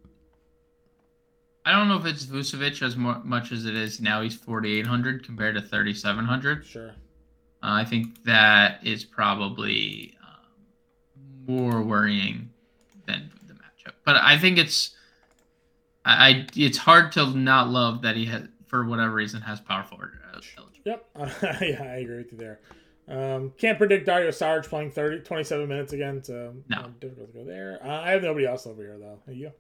I 1.67 1.73
don't 1.73 1.89
know 1.89 1.97
if 1.99 2.07
it's 2.07 2.25
Vucevic 2.25 2.83
as 2.83 2.97
much 2.97 3.53
as 3.53 3.67
it 3.67 3.75
is 3.77 4.01
now. 4.01 4.23
He's 4.23 4.35
4,800 4.37 5.25
compared 5.25 5.57
to 5.57 5.61
3,700. 5.61 6.65
sure. 6.65 6.89
Uh, 6.89 6.93
I 7.63 7.85
think 7.85 8.25
that 8.25 8.85
is 8.87 9.05
probably 9.05 10.17
um, 10.27 11.47
more 11.47 11.83
worrying 11.83 12.51
than. 13.07 13.31
But 14.11 14.25
I 14.25 14.39
think 14.39 14.59
it's 14.59 14.91
I, 16.05 16.29
I 16.31 16.47
it's 16.57 16.79
hard 16.79 17.13
to 17.13 17.31
not 17.31 17.69
love 17.69 18.03
that 18.03 18.17
he 18.17 18.27
has 18.27 18.49
for 18.67 18.85
whatever 18.85 19.15
reason 19.15 19.41
has 19.43 19.61
power 19.61 19.85
forward 19.85 20.19
uh. 20.35 20.41
Yep. 20.85 21.07
yeah, 21.61 21.83
I 21.83 21.99
agree 21.99 22.17
with 22.17 22.33
you 22.33 22.39
there. 22.39 22.59
Um, 23.07 23.53
can't 23.57 23.79
predict 23.79 24.07
Dario 24.07 24.31
Saric 24.31 24.67
playing 24.67 24.91
30, 24.91 25.21
27 25.21 25.69
minutes 25.69 25.93
again, 25.93 26.25
so 26.25 26.55
No. 26.69 26.79
uh, 26.79 26.89
difficult 26.99 27.33
to 27.33 27.39
go 27.39 27.45
there. 27.45 27.79
Uh, 27.85 28.01
I 28.01 28.11
have 28.11 28.23
nobody 28.23 28.47
else 28.47 28.67
over 28.67 28.83
here 28.83 28.99
though. 28.99 29.21
Are 29.29 29.33
you? 29.33 29.53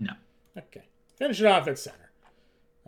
No. 0.00 0.12
Okay. 0.56 0.84
Finish 1.16 1.40
it 1.40 1.46
off 1.46 1.68
at 1.68 1.78
center. 1.78 2.10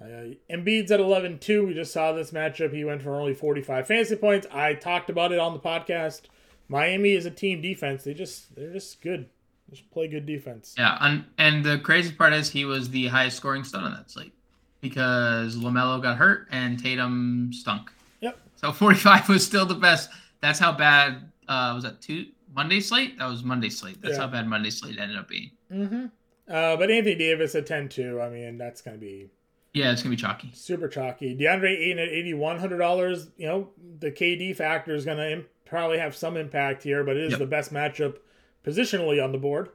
Uh, 0.01 0.33
Embiid's 0.51 0.91
at 0.91 1.01
11 1.01 1.41
2. 1.41 1.67
We 1.67 1.75
just 1.75 1.93
saw 1.93 2.13
this 2.13 2.31
matchup. 2.31 2.73
He 2.73 2.87
went 2.87 3.03
for 3.03 3.15
only 3.21 3.35
45 3.35 3.87
fantasy 3.87 4.17
points. 4.17 4.47
I 4.51 4.73
talked 4.73 5.11
about 5.11 5.31
it 5.33 5.39
on 5.41 5.53
the 5.53 5.61
podcast. 5.61 6.23
Miami 6.69 7.11
is 7.13 7.27
a 7.27 7.31
team 7.31 7.61
defense. 7.61 8.05
They 8.05 8.15
just 8.15 8.55
they're 8.55 8.73
just 8.73 9.03
good. 9.03 9.29
Just 9.71 9.91
play 9.91 10.09
good 10.09 10.27
defense. 10.27 10.75
Yeah, 10.77 10.97
and 11.01 11.25
and 11.39 11.65
the 11.65 11.79
crazy 11.79 12.13
part 12.13 12.33
is 12.33 12.51
he 12.51 12.65
was 12.65 12.91
the 12.91 13.07
highest 13.07 13.37
scoring 13.37 13.63
stud 13.65 13.85
on 13.85 13.93
that 13.93 14.11
slate 14.11 14.33
because 14.81 15.57
Lamelo 15.57 16.01
got 16.03 16.17
hurt 16.17 16.49
and 16.51 16.83
Tatum 16.83 17.51
stunk. 17.53 17.91
Yep. 18.21 18.39
So 18.57 18.73
45 18.73 19.29
was 19.29 19.45
still 19.47 19.67
the 19.67 19.75
best. 19.75 20.11
That's 20.41 20.59
how 20.59 20.73
bad. 20.73 21.31
Uh, 21.49 21.73
was 21.75 21.85
that 21.85 22.01
two 22.01 22.27
Monday 22.55 22.81
slate? 22.81 23.19
That 23.19 23.27
was 23.27 23.43
Monday 23.43 23.69
slate. 23.71 24.01
That's 24.03 24.15
Yeah. 24.17 24.23
how 24.23 24.27
bad 24.29 24.47
Monday 24.47 24.71
slate 24.71 24.99
ended 24.99 25.17
up 25.19 25.29
being. 25.29 25.51
Mm-hmm. 25.73 26.07
Uh, 26.49 26.77
but 26.77 26.91
Anthony 26.91 27.15
Davis 27.17 27.55
at 27.55 27.67
10 27.67 27.89
2. 27.89 28.21
I 28.21 28.29
mean, 28.31 28.57
that's 28.59 28.81
going 28.83 28.97
to 28.97 29.01
be 29.01 29.29
Yeah, 29.73 29.93
it's 29.93 30.03
gonna 30.03 30.15
be 30.17 30.21
chalky. 30.21 30.51
super 30.55 30.89
chalky. 30.89 31.37
DeAndre 31.37 31.71
Ayton 31.79 31.99
at 32.01 32.09
eighty 32.09 32.35
one 32.35 32.59
hundred 32.59 32.79
dollars. 32.79 33.29
You 33.37 33.47
know 33.47 33.69
the 34.01 34.11
KD 34.11 34.57
factor 34.57 34.95
is 34.95 35.05
going 35.05 35.19
to 35.19 35.31
Im- 35.33 35.47
probably 35.65 35.99
have 35.99 36.17
some 36.17 36.37
impact 36.37 36.83
here, 36.83 37.05
but 37.05 37.17
it 37.17 37.25
is 37.25 37.31
Yep. 37.33 37.39
the 37.39 37.47
best 37.47 37.73
matchup 37.73 38.17
positionally 38.65 39.23
on 39.23 39.33
the 39.33 39.39
board 39.39 39.71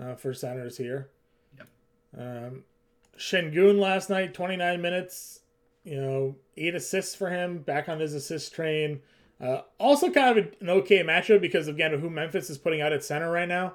uh, 0.00 0.14
for 0.14 0.32
centers 0.32 0.78
here. 0.78 1.10
Yep. 1.58 1.68
Um, 2.18 2.64
Sengun 3.18 3.78
last 3.78 4.10
night, 4.10 4.34
twenty 4.34 4.56
nine 4.56 4.80
minutes. 4.80 5.40
You 5.84 6.00
know, 6.00 6.36
eight 6.56 6.74
assists 6.74 7.14
for 7.14 7.30
him. 7.30 7.58
Back 7.58 7.88
on 7.88 8.00
his 8.00 8.12
assist 8.14 8.54
train. 8.54 9.00
Uh, 9.40 9.60
also, 9.78 10.10
kind 10.10 10.38
of 10.38 10.54
an 10.60 10.70
okay 10.70 11.02
matchup 11.02 11.40
because 11.40 11.68
again, 11.68 11.94
of 11.94 12.00
who 12.00 12.10
Memphis 12.10 12.50
is 12.50 12.58
putting 12.58 12.80
out 12.80 12.92
at 12.92 13.04
center 13.04 13.30
right 13.30 13.48
now. 13.48 13.74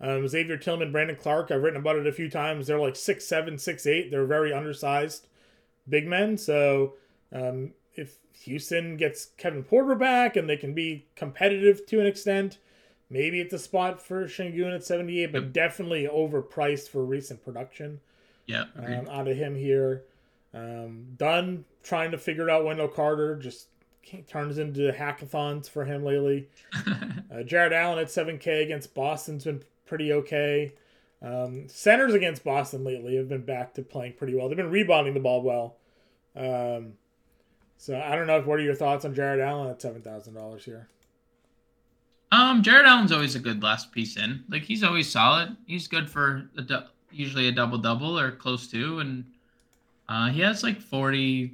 Um, 0.00 0.28
Xavier 0.28 0.58
Tillman, 0.58 0.92
Brandon 0.92 1.16
Clarke. 1.16 1.50
I've 1.50 1.62
written 1.62 1.80
about 1.80 1.96
it 1.96 2.06
a 2.06 2.12
few 2.12 2.28
times. 2.28 2.66
They're 2.66 2.78
like 2.78 2.96
six 2.96 3.24
seven, 3.24 3.56
six 3.56 3.86
eight. 3.86 4.10
They're 4.10 4.26
very 4.26 4.52
undersized 4.52 5.26
big 5.88 6.06
men. 6.06 6.36
So 6.36 6.94
um, 7.32 7.72
if 7.94 8.18
Houston 8.42 8.96
gets 8.96 9.26
Kevin 9.36 9.62
Porter 9.62 9.94
back 9.94 10.36
and 10.36 10.48
they 10.48 10.56
can 10.56 10.74
be 10.74 11.06
competitive 11.14 11.86
to 11.86 12.00
an 12.00 12.06
extent, 12.06 12.58
maybe 13.10 13.40
it's 13.40 13.52
a 13.54 13.58
spot 13.58 14.00
for 14.00 14.24
Sengun 14.26 14.74
at 14.74 14.84
78, 14.84 15.32
but 15.32 15.42
Yep. 15.44 15.52
definitely 15.52 16.08
overpriced 16.12 16.88
for 16.88 17.04
recent 17.04 17.44
production 17.44 18.00
Yeah. 18.46 18.64
um, 18.76 19.08
out 19.08 19.28
of 19.28 19.36
him 19.36 19.54
here. 19.56 20.02
Um, 20.54 21.14
Dunn 21.16 21.64
trying 21.82 22.10
to 22.12 22.18
figure 22.18 22.48
out 22.50 22.64
Wendell 22.64 22.88
Carter 22.88 23.36
just 23.36 23.68
turns 24.28 24.56
into 24.58 24.92
hackathons 24.92 25.68
for 25.68 25.84
him 25.84 26.04
lately. 26.04 26.48
Uh, 27.28 27.42
Jarrett 27.42 27.72
Allen 27.72 27.98
at 27.98 28.06
7K 28.06 28.62
against 28.62 28.94
Boston's 28.94 29.44
been 29.44 29.62
pretty 29.84 30.12
okay. 30.12 30.72
Um, 31.20 31.68
centers 31.68 32.14
against 32.14 32.44
Boston 32.44 32.84
lately 32.84 33.16
have 33.16 33.28
been 33.28 33.42
back 33.42 33.74
to 33.74 33.82
playing 33.82 34.12
pretty 34.14 34.34
well. 34.34 34.48
They've 34.48 34.56
been 34.56 34.70
rebounding 34.70 35.12
the 35.12 35.20
ball 35.20 35.42
well. 35.42 35.76
Um, 36.36 36.94
so 37.76 38.00
I 38.00 38.14
don't 38.14 38.28
know. 38.28 38.40
What 38.42 38.60
are 38.60 38.62
your 38.62 38.76
thoughts 38.76 39.04
on 39.04 39.12
Jarrett 39.14 39.40
Allen 39.40 39.68
at 39.70 39.82
seven 39.82 40.02
thousand 40.02 40.34
dollars 40.34 40.64
here? 40.64 40.88
Um, 42.32 42.62
Jarrett 42.62 42.86
Allen's 42.86 43.12
always 43.12 43.34
a 43.36 43.38
good 43.38 43.62
last 43.62 43.92
piece 43.92 44.16
in. 44.16 44.44
Like 44.48 44.62
he's 44.62 44.82
always 44.82 45.10
solid. 45.10 45.56
He's 45.66 45.86
good 45.88 46.10
for 46.10 46.48
a 46.58 46.62
du- 46.62 46.88
usually 47.10 47.48
a 47.48 47.52
double 47.52 47.78
double 47.78 48.18
or 48.18 48.32
close 48.32 48.66
to, 48.68 48.98
and 48.98 49.24
uh, 50.08 50.28
he 50.30 50.40
has 50.40 50.62
like 50.62 50.80
forty 50.80 51.52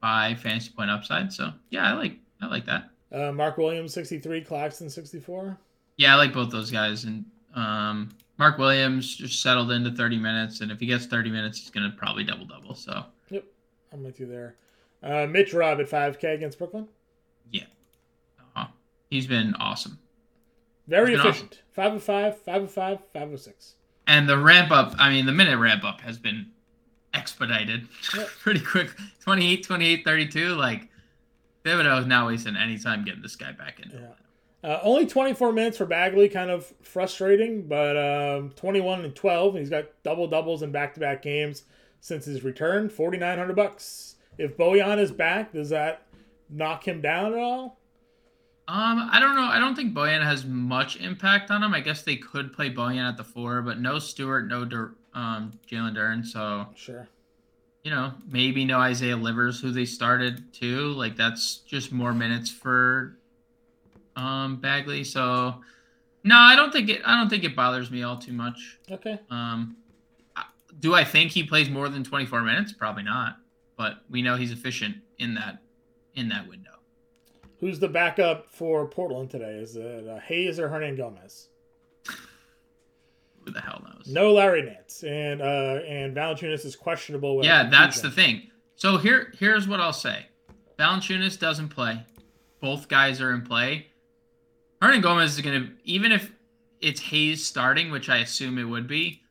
five 0.00 0.38
fantasy 0.40 0.70
point 0.76 0.90
upside. 0.90 1.32
So 1.32 1.52
yeah, 1.70 1.90
I 1.90 1.94
like 1.94 2.16
I 2.40 2.46
like 2.46 2.66
that. 2.66 2.90
Uh, 3.12 3.32
Mark 3.32 3.56
Williams 3.56 3.94
sixty 3.94 4.18
three, 4.18 4.40
Claxton 4.42 4.90
sixty 4.90 5.20
four. 5.20 5.58
Yeah, 5.96 6.12
I 6.14 6.16
like 6.16 6.34
both 6.34 6.50
those 6.50 6.70
guys. 6.70 7.04
And 7.04 7.24
um, 7.54 8.10
Mark 8.38 8.58
Williams 8.58 9.16
just 9.16 9.40
settled 9.40 9.70
into 9.70 9.90
30 9.90 10.18
minutes, 10.18 10.60
and 10.60 10.70
if 10.70 10.78
he 10.78 10.84
gets 10.84 11.06
30 11.06 11.30
minutes, 11.30 11.58
he's 11.58 11.70
gonna 11.70 11.94
probably 11.96 12.22
double 12.22 12.44
double. 12.44 12.74
So 12.74 13.04
yep, 13.30 13.44
I'm 13.92 14.04
with 14.04 14.20
you 14.20 14.26
there. 14.26 14.56
Uh, 15.02 15.26
Mitch 15.26 15.54
Rob 15.54 15.80
at 15.80 15.88
five 15.88 16.18
K 16.18 16.34
against 16.34 16.58
Brooklyn. 16.58 16.86
uh, 17.54 17.58
he's 19.16 19.26
been 19.26 19.54
awesome. 19.54 19.98
Very 20.86 21.16
been 21.16 21.26
efficient. 21.26 21.62
Five 21.72 21.94
of 21.94 22.02
five, 22.02 22.38
five 22.42 22.62
of 22.62 22.70
five, 22.70 22.98
five 23.12 23.32
of 23.32 23.40
six. 23.40 23.74
And 24.06 24.28
the 24.28 24.38
ramp 24.38 24.70
up, 24.70 24.94
I 24.98 25.10
mean, 25.10 25.26
the 25.26 25.32
minute 25.32 25.58
ramp 25.58 25.82
up 25.84 26.00
has 26.02 26.18
been 26.18 26.50
expedited 27.14 27.88
Yep. 28.14 28.28
pretty 28.40 28.60
quick. 28.60 28.90
28, 29.22 29.64
28, 29.64 30.04
32. 30.04 30.54
Like 30.54 30.88
Thibodeau 31.64 32.00
is 32.00 32.06
not 32.06 32.26
wasting 32.26 32.56
any 32.56 32.78
time 32.78 33.04
getting 33.04 33.22
this 33.22 33.36
guy 33.36 33.52
back 33.52 33.80
in. 33.80 33.90
Yeah. 33.90 34.68
Uh, 34.70 34.80
only 34.82 35.06
24 35.06 35.52
minutes 35.52 35.78
for 35.78 35.86
Bagley, 35.86 36.28
kind 36.28 36.50
of 36.50 36.72
frustrating, 36.82 37.66
but 37.68 37.96
um, 37.96 38.50
21 38.56 39.04
and 39.04 39.14
12. 39.14 39.54
He's 39.54 39.70
got 39.70 39.86
double 40.02 40.26
doubles 40.28 40.62
in 40.62 40.72
back 40.72 40.94
to 40.94 41.00
back 41.00 41.22
games 41.22 41.64
since 42.00 42.24
his 42.24 42.44
return. 42.44 42.88
4,900 42.88 43.54
bucks. 43.54 44.16
If 44.38 44.56
Bojan 44.56 44.98
is 44.98 45.10
back, 45.12 45.52
does 45.52 45.70
that 45.70 46.02
knock 46.50 46.86
him 46.86 47.00
down 47.00 47.32
at 47.32 47.38
all? 47.38 47.75
Um, 48.68 49.08
I 49.12 49.20
don't 49.20 49.36
know. 49.36 49.44
I 49.44 49.58
don't 49.60 49.76
think 49.76 49.94
Bojan 49.94 50.24
has 50.24 50.44
much 50.44 50.96
impact 50.96 51.50
on 51.52 51.62
him. 51.62 51.72
I 51.72 51.80
guess 51.80 52.02
they 52.02 52.16
could 52.16 52.52
play 52.52 52.68
Bojan 52.72 53.08
at 53.08 53.16
the 53.16 53.22
four, 53.24 53.62
but 53.62 53.78
no 53.78 53.98
Stewart, 54.00 54.48
no 54.48 54.64
Dur- 54.64 54.94
um, 55.14 55.52
Jalen 55.70 55.94
Duren. 55.96 56.26
So 56.26 56.66
Sure. 56.74 57.08
you 57.84 57.90
know, 57.92 58.12
maybe 58.28 58.64
no 58.64 58.78
Isaiah 58.80 59.16
Livers, 59.16 59.60
who 59.60 59.70
they 59.70 59.84
started 59.84 60.52
too. 60.52 60.88
Like 60.94 61.16
that's 61.16 61.58
just 61.58 61.92
more 61.92 62.12
minutes 62.12 62.50
for 62.50 63.16
um 64.16 64.56
Bagley. 64.56 65.04
So 65.04 65.60
no, 66.24 66.36
I 66.36 66.56
don't 66.56 66.72
think 66.72 66.88
it. 66.88 67.02
I 67.04 67.16
don't 67.20 67.28
think 67.30 67.44
it 67.44 67.54
bothers 67.54 67.88
me 67.90 68.02
all 68.02 68.16
too 68.18 68.32
much. 68.32 68.78
Okay. 68.90 69.20
Um, 69.30 69.76
do 70.80 70.92
I 70.92 71.04
think 71.04 71.30
he 71.30 71.44
plays 71.44 71.70
more 71.70 71.88
than 71.88 72.02
24 72.02 72.42
minutes? 72.42 72.72
Probably 72.72 73.04
not. 73.04 73.36
But 73.76 73.98
we 74.10 74.22
know 74.22 74.36
he's 74.36 74.50
efficient 74.50 74.96
in 75.18 75.34
that 75.36 75.62
in 76.14 76.28
that 76.30 76.48
window. 76.48 76.70
Who's 77.60 77.78
the 77.78 77.88
backup 77.88 78.50
for 78.50 78.86
Portland 78.86 79.30
today? 79.30 79.58
Is 79.58 79.76
it 79.76 80.06
uh, 80.06 80.18
Hayes 80.20 80.58
or 80.58 80.68
Hernangomez? 80.68 81.46
Who 83.44 83.52
the 83.52 83.60
hell 83.60 83.82
knows? 83.84 84.08
No 84.08 84.32
Larry 84.32 84.62
Nance. 84.62 85.04
And 85.04 85.40
uh, 85.40 85.80
and 85.86 86.14
Valanciunas 86.14 86.64
is 86.64 86.76
questionable. 86.76 87.36
with 87.36 87.46
Yeah, 87.46 87.68
that's 87.70 88.00
the 88.00 88.10
thing. 88.10 88.50
So 88.74 88.98
here, 88.98 89.32
here's 89.38 89.66
what 89.68 89.80
I'll 89.80 89.92
say: 89.92 90.26
Valanciunas 90.78 91.38
doesn't 91.38 91.68
play. 91.68 92.04
Both 92.60 92.88
guys 92.88 93.20
are 93.20 93.32
in 93.32 93.42
play. 93.42 93.86
Hernangomez 94.82 95.26
is 95.26 95.40
gonna, 95.40 95.70
even 95.84 96.12
if 96.12 96.32
it's 96.80 97.00
Hayes 97.00 97.44
starting, 97.46 97.90
which 97.90 98.10
I 98.10 98.18
assume 98.18 98.58
it 98.58 98.64
would 98.64 98.86
be. 98.86 99.22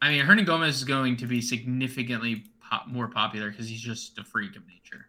I 0.00 0.10
mean, 0.10 0.24
Hernangomez 0.24 0.68
is 0.68 0.84
going 0.84 1.16
to 1.18 1.26
be 1.26 1.40
significantly 1.40 2.44
pop, 2.60 2.86
more 2.86 3.08
popular 3.08 3.50
because 3.50 3.68
he's 3.68 3.80
just 3.80 4.18
a 4.18 4.24
freak 4.24 4.56
of 4.56 4.66
nature 4.66 5.06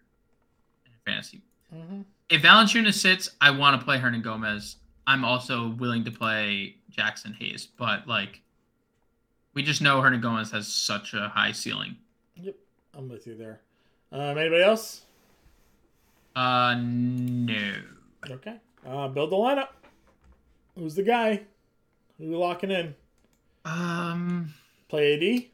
in 0.85 0.91
fantasy. 1.05 1.41
Mhm. 1.73 2.05
If 2.29 2.41
Valanciunas 2.41 2.95
sits, 2.95 3.29
I 3.39 3.51
want 3.51 3.79
to 3.79 3.85
play 3.85 3.97
Hernangomez. 3.99 4.75
I'm 5.05 5.23
also 5.23 5.69
willing 5.69 6.03
to 6.05 6.11
play 6.11 6.75
Jaxson 6.95 7.33
Hayes, 7.35 7.65
but 7.77 8.07
like, 8.07 8.41
we 9.53 9.63
just 9.63 9.81
know 9.81 10.01
Hernangomez 10.01 10.51
has 10.51 10.67
such 10.67 11.13
a 11.13 11.29
high 11.29 11.53
ceiling. 11.53 11.95
Yep, 12.35 12.55
I'm 12.93 13.07
with 13.09 13.25
you 13.27 13.35
there. 13.35 13.61
Um, 14.11 14.37
anybody 14.37 14.63
else? 14.63 15.03
Uh, 16.35 16.75
no. 16.79 17.73
Okay. 18.29 18.55
Uh, 18.85 19.07
build 19.07 19.31
the 19.31 19.35
lineup. 19.35 19.69
Who's 20.77 20.95
the 20.95 21.03
guy? 21.03 21.41
Who 22.17 22.25
you 22.25 22.37
locking 22.37 22.71
in? 22.71 22.93
Um, 23.65 24.53
Play 24.89 25.13
AD? 25.39 25.45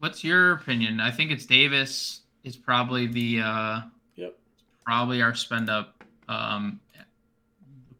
what's 0.00 0.22
your 0.24 0.52
opinion? 0.52 1.00
I 1.00 1.10
think 1.10 1.30
it's 1.30 1.46
Davis 1.46 2.20
is 2.42 2.56
probably 2.56 3.06
the 3.06 3.40
uh, 3.40 3.80
Yep. 4.16 4.36
probably 4.84 5.22
our 5.22 5.34
spend 5.34 5.70
up. 5.70 5.93
Um, 6.28 6.80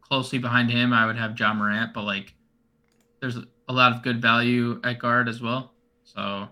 closely 0.01 0.39
behind 0.39 0.69
him, 0.69 0.93
I 0.93 1.05
would 1.05 1.17
have 1.17 1.39
Ja 1.39 1.53
Morant, 1.53 1.93
but 1.93 2.03
like, 2.03 2.33
there's 3.19 3.37
a 3.67 3.73
lot 3.73 3.91
of 3.91 4.03
good 4.03 4.21
value 4.21 4.79
at 4.83 4.99
guard 4.99 5.27
as 5.27 5.41
well. 5.41 5.73
So 6.03 6.47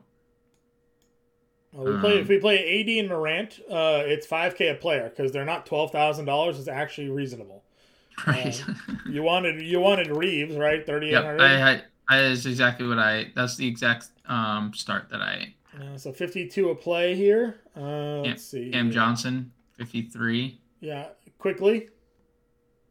Well, 1.72 1.94
we 1.94 2.00
play 2.00 2.14
Um, 2.16 2.22
if 2.22 2.28
we 2.28 2.40
play 2.40 2.82
AD 2.82 2.90
and 3.00 3.10
Morant, 3.10 3.60
uh, 3.70 4.04
it's 4.06 4.26
5K 4.28 4.72
a 4.72 4.76
player 4.76 5.10
because 5.10 5.32
they're 5.32 5.46
not 5.46 5.66
twelve 5.66 5.92
thousand 5.92 6.26
dollars. 6.26 6.60
It's 6.60 6.68
actually 6.68 7.10
reasonable. 7.10 7.64
right. 8.28 8.64
You 9.10 9.24
wanted 9.24 9.62
you 9.62 9.80
wanted 9.80 10.08
Reaves 10.16 10.56
right? 10.56 10.86
3800. 10.86 11.12
yep. 11.12 11.24
hundred. 11.24 11.42
I, 11.42 11.74
I 11.74 11.82
I 12.10 12.20
is 12.22 12.46
exactly 12.46 12.88
what 12.88 13.00
I. 13.00 13.32
That's 13.36 13.56
the 13.56 13.68
exact 13.68 14.10
um 14.26 14.74
start 14.74 15.10
that 15.10 15.22
I. 15.22 15.54
Uh, 15.80 15.98
so 15.98 16.12
fifty 16.12 16.48
two 16.48 16.70
a 16.70 16.76
play 16.76 17.16
here. 17.16 17.62
Uh, 17.76 18.22
let's 18.22 18.44
see. 18.44 18.70
Cam. 18.72 18.92
Johnson, 18.92 19.52
fifty 19.78 20.04
three. 20.04 20.60
Yeah, 20.80 21.08
Quickley. 21.44 21.90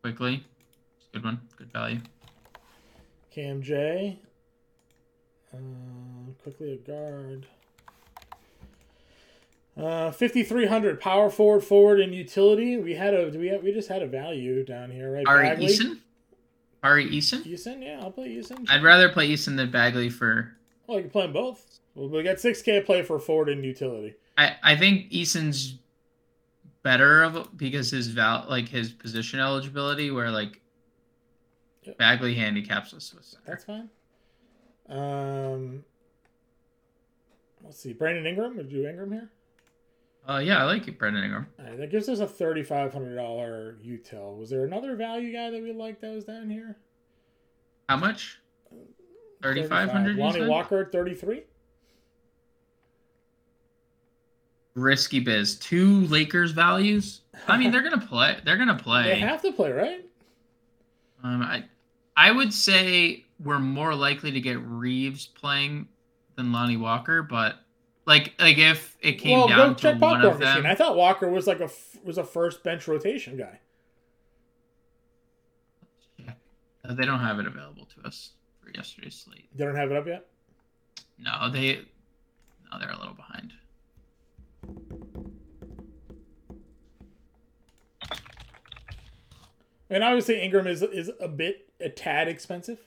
Quickley, 0.02 0.44
good 1.10 1.24
one. 1.24 1.40
Good 1.56 1.72
value. 1.72 2.02
Cam 3.30 3.62
J. 3.62 4.18
Uh, 5.54 5.56
Quickley 6.42 6.74
a 6.74 6.76
guard. 6.76 7.46
Uh, 9.74 10.10
fifty 10.10 10.42
three 10.42 10.66
hundred 10.66 11.00
power 11.00 11.30
forward, 11.30 11.64
forward, 11.64 11.98
and 11.98 12.14
utility. 12.14 12.76
We 12.76 12.92
had 12.92 13.14
a 13.14 13.30
do 13.30 13.38
we 13.38 13.48
have, 13.48 13.62
we 13.62 13.72
just 13.72 13.88
had 13.88 14.02
a 14.02 14.06
value 14.06 14.62
down 14.66 14.90
here, 14.90 15.10
right? 15.10 15.26
Ari 15.26 15.48
Bagley? 15.48 15.66
Eason. 15.68 15.98
Ari 16.82 17.06
Eason. 17.06 17.44
Eason, 17.44 17.82
yeah, 17.82 18.00
I'll 18.02 18.10
play 18.10 18.36
Eason. 18.36 18.66
I'd 18.68 18.82
rather 18.82 19.08
play 19.08 19.30
Eason 19.30 19.56
than 19.56 19.70
Bagley 19.70 20.10
for. 20.10 20.54
Well, 20.86 20.98
you 20.98 21.04
can 21.04 21.10
play 21.10 21.22
them 21.22 21.32
both. 21.32 21.80
Well, 21.94 22.10
we 22.10 22.22
got 22.22 22.36
6K 22.36 22.84
play 22.84 23.00
for 23.00 23.18
forward 23.18 23.48
and 23.48 23.64
utility. 23.64 24.14
I, 24.36 24.56
I 24.62 24.76
think 24.76 25.10
Eason's 25.10 25.78
better 26.82 27.22
of 27.22 27.56
because 27.56 27.90
his 27.90 28.08
val 28.08 28.46
like 28.48 28.68
his 28.68 28.90
position 28.90 29.40
eligibility 29.40 30.10
where 30.10 30.30
like 30.30 30.60
Bagley 31.98 32.34
handicaps 32.34 32.94
us 32.94 33.12
with. 33.14 33.34
That's 33.46 33.64
fine. 33.64 33.88
Um, 34.88 35.84
let's 37.64 37.80
see. 37.80 37.92
Brandon 37.92 38.26
Ingram. 38.26 38.56
Would 38.56 38.70
you 38.70 38.82
do 38.82 38.88
Ingram 38.88 39.12
here? 39.12 39.30
Uh 40.28 40.38
yeah, 40.38 40.60
I 40.60 40.64
like 40.64 40.86
it, 40.86 40.98
Brandon 40.98 41.24
Ingram. 41.24 41.46
Right, 41.58 41.76
that 41.78 41.90
gives 41.90 42.08
us 42.08 42.20
a 42.20 42.26
thirty-five 42.28 42.92
hundred 42.92 43.16
dollar 43.16 43.76
util. 43.84 44.38
Was 44.38 44.50
there 44.50 44.64
another 44.64 44.94
value 44.94 45.32
guy 45.32 45.50
that 45.50 45.60
we 45.60 45.72
liked 45.72 46.00
that 46.02 46.12
was 46.12 46.24
down 46.24 46.48
here? 46.48 46.76
How 47.88 47.96
much? 47.96 48.38
Thirty 49.42 49.64
five 49.64 49.90
hundred. 49.90 50.16
Lonnie 50.16 50.46
Walker, 50.46 50.88
thirty-three. 50.92 51.42
Risky 54.74 55.20
biz. 55.20 55.56
Two 55.56 56.02
Lakers 56.06 56.52
values. 56.52 57.20
I 57.46 57.58
mean, 57.58 57.70
they're 57.70 57.82
gonna 57.82 58.00
play. 58.06 58.38
They're 58.44 58.56
gonna 58.56 58.78
play. 58.78 59.04
They 59.04 59.18
have 59.20 59.42
to 59.42 59.52
play, 59.52 59.72
right? 59.72 60.04
Um, 61.22 61.42
I, 61.42 61.64
I 62.16 62.32
would 62.32 62.52
say 62.52 63.24
we're 63.42 63.58
more 63.58 63.94
likely 63.94 64.32
to 64.32 64.40
get 64.40 64.58
Reaves 64.60 65.26
playing 65.26 65.88
than 66.36 66.52
Lonnie 66.52 66.76
Walker, 66.76 67.22
but 67.22 67.56
like, 68.06 68.34
like 68.38 68.58
if 68.58 68.96
it 69.00 69.12
came 69.14 69.38
well, 69.38 69.48
down 69.48 69.76
to 69.76 69.94
one 69.94 70.24
of 70.24 70.38
machine. 70.40 70.62
them, 70.62 70.66
I 70.66 70.74
thought 70.74 70.96
Walker 70.96 71.28
was 71.30 71.46
like 71.46 71.60
a 71.60 71.70
was 72.04 72.18
a 72.18 72.24
first 72.24 72.64
bench 72.64 72.88
rotation 72.88 73.36
guy. 73.36 73.60
uh, 76.84 76.94
they 76.94 77.04
don't 77.04 77.20
have 77.20 77.38
it 77.38 77.46
available 77.46 77.86
to 77.86 78.06
us 78.06 78.32
for 78.60 78.70
yesterday's 78.74 79.14
slate. 79.14 79.48
They 79.54 79.64
don't 79.64 79.76
have 79.76 79.90
it 79.90 79.96
up 79.96 80.06
yet. 80.06 80.26
No, 81.18 81.48
they, 81.50 81.82
no, 82.70 82.78
they're 82.80 82.90
a 82.90 82.98
little 82.98 83.14
behind. 83.14 83.52
And 89.92 90.02
obviously 90.02 90.40
Ingram 90.40 90.66
is 90.66 90.82
is 90.82 91.10
a 91.20 91.28
bit 91.28 91.68
a 91.80 91.88
tad 91.88 92.26
expensive. 92.28 92.78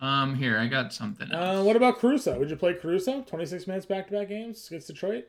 Um, 0.00 0.34
here 0.34 0.58
I 0.58 0.66
got 0.66 0.92
something. 0.92 1.30
Uh, 1.30 1.62
what 1.62 1.76
about 1.76 1.98
Caruso? 1.98 2.38
Would 2.38 2.50
you 2.50 2.56
play 2.56 2.74
Caruso? 2.74 3.22
Twenty 3.22 3.46
six 3.46 3.66
minutes 3.66 3.86
back 3.86 4.06
to 4.08 4.12
back 4.12 4.28
games 4.28 4.66
against 4.68 4.88
Detroit. 4.88 5.26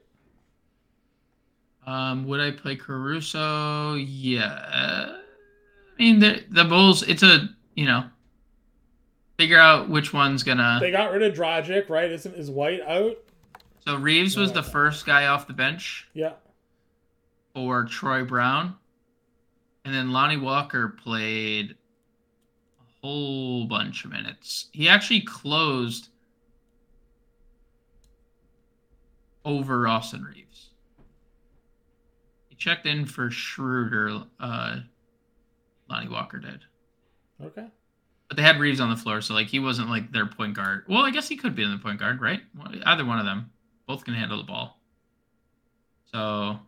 Um, 1.86 2.26
would 2.28 2.40
I 2.40 2.52
play 2.52 2.76
Caruso? 2.76 3.96
Yeah. 3.96 5.18
I 5.18 5.18
mean, 5.98 6.20
the 6.20 6.44
the 6.50 6.64
Bulls. 6.66 7.04
It's 7.04 7.24
a 7.24 7.50
you 7.76 7.86
know, 7.86 8.04
figure 9.38 9.60
out 9.60 9.90
which 9.90 10.14
one's 10.14 10.44
gonna. 10.44 10.78
They 10.82 10.92
got 10.92 11.12
rid 11.12 11.24
of 11.24 11.34
Dragic, 11.34 11.90
right? 11.90 12.12
Isn't 12.12 12.36
is 12.36 12.50
White 12.52 12.82
out? 12.82 13.18
So 13.86 13.96
Reaves 13.96 14.38
was 14.38 14.52
the 14.52 14.62
first 14.64 15.06
guy 15.06 15.26
off 15.28 15.48
the 15.48 15.54
bench 15.54 16.08
Yeah. 16.14 16.34
for 17.56 17.84
Troy 17.86 18.24
Brown, 18.24 18.76
and 19.86 19.94
then 19.94 20.12
Lonnie 20.12 20.38
Walker 20.38 20.90
played 20.90 21.72
a 21.72 23.06
whole 23.06 23.66
bunch 23.66 24.06
of 24.06 24.12
minutes. 24.12 24.70
He 24.72 24.88
actually 24.88 25.22
closed 25.22 26.10
over 29.44 29.88
Austin 29.88 30.24
Reaves. 30.24 30.70
He 32.50 32.56
checked 32.56 32.86
in 32.86 33.06
for 33.06 33.32
Schroeder. 33.32 34.24
Uh, 34.40 34.78
Lonnie 35.90 36.10
Walker 36.10 36.38
did. 36.38 36.62
Okay. 37.44 37.66
But 38.28 38.38
they 38.38 38.44
had 38.44 38.60
Reaves 38.60 38.80
on 38.80 38.90
the 38.90 38.96
floor, 38.96 39.20
so 39.22 39.34
like 39.34 39.48
he 39.48 39.60
wasn't 39.60 39.90
like 39.90 40.12
their 40.12 40.26
point 40.26 40.54
guard. 40.54 40.86
Well, 40.88 41.04
I 41.04 41.12
guess 41.12 41.28
he 41.28 41.36
could 41.36 41.56
be 41.56 41.64
in 41.64 41.72
the 41.72 41.78
point 41.78 42.00
guard, 42.00 42.22
right? 42.22 42.42
Well, 42.58 42.72
Either 42.86 43.04
one 43.04 43.20
of 43.20 43.26
them, 43.26 43.52
both 43.88 44.06
can 44.06 44.14
handle 44.14 44.38
the 44.38 44.44
ball. 44.44 44.80
So, 46.14 46.60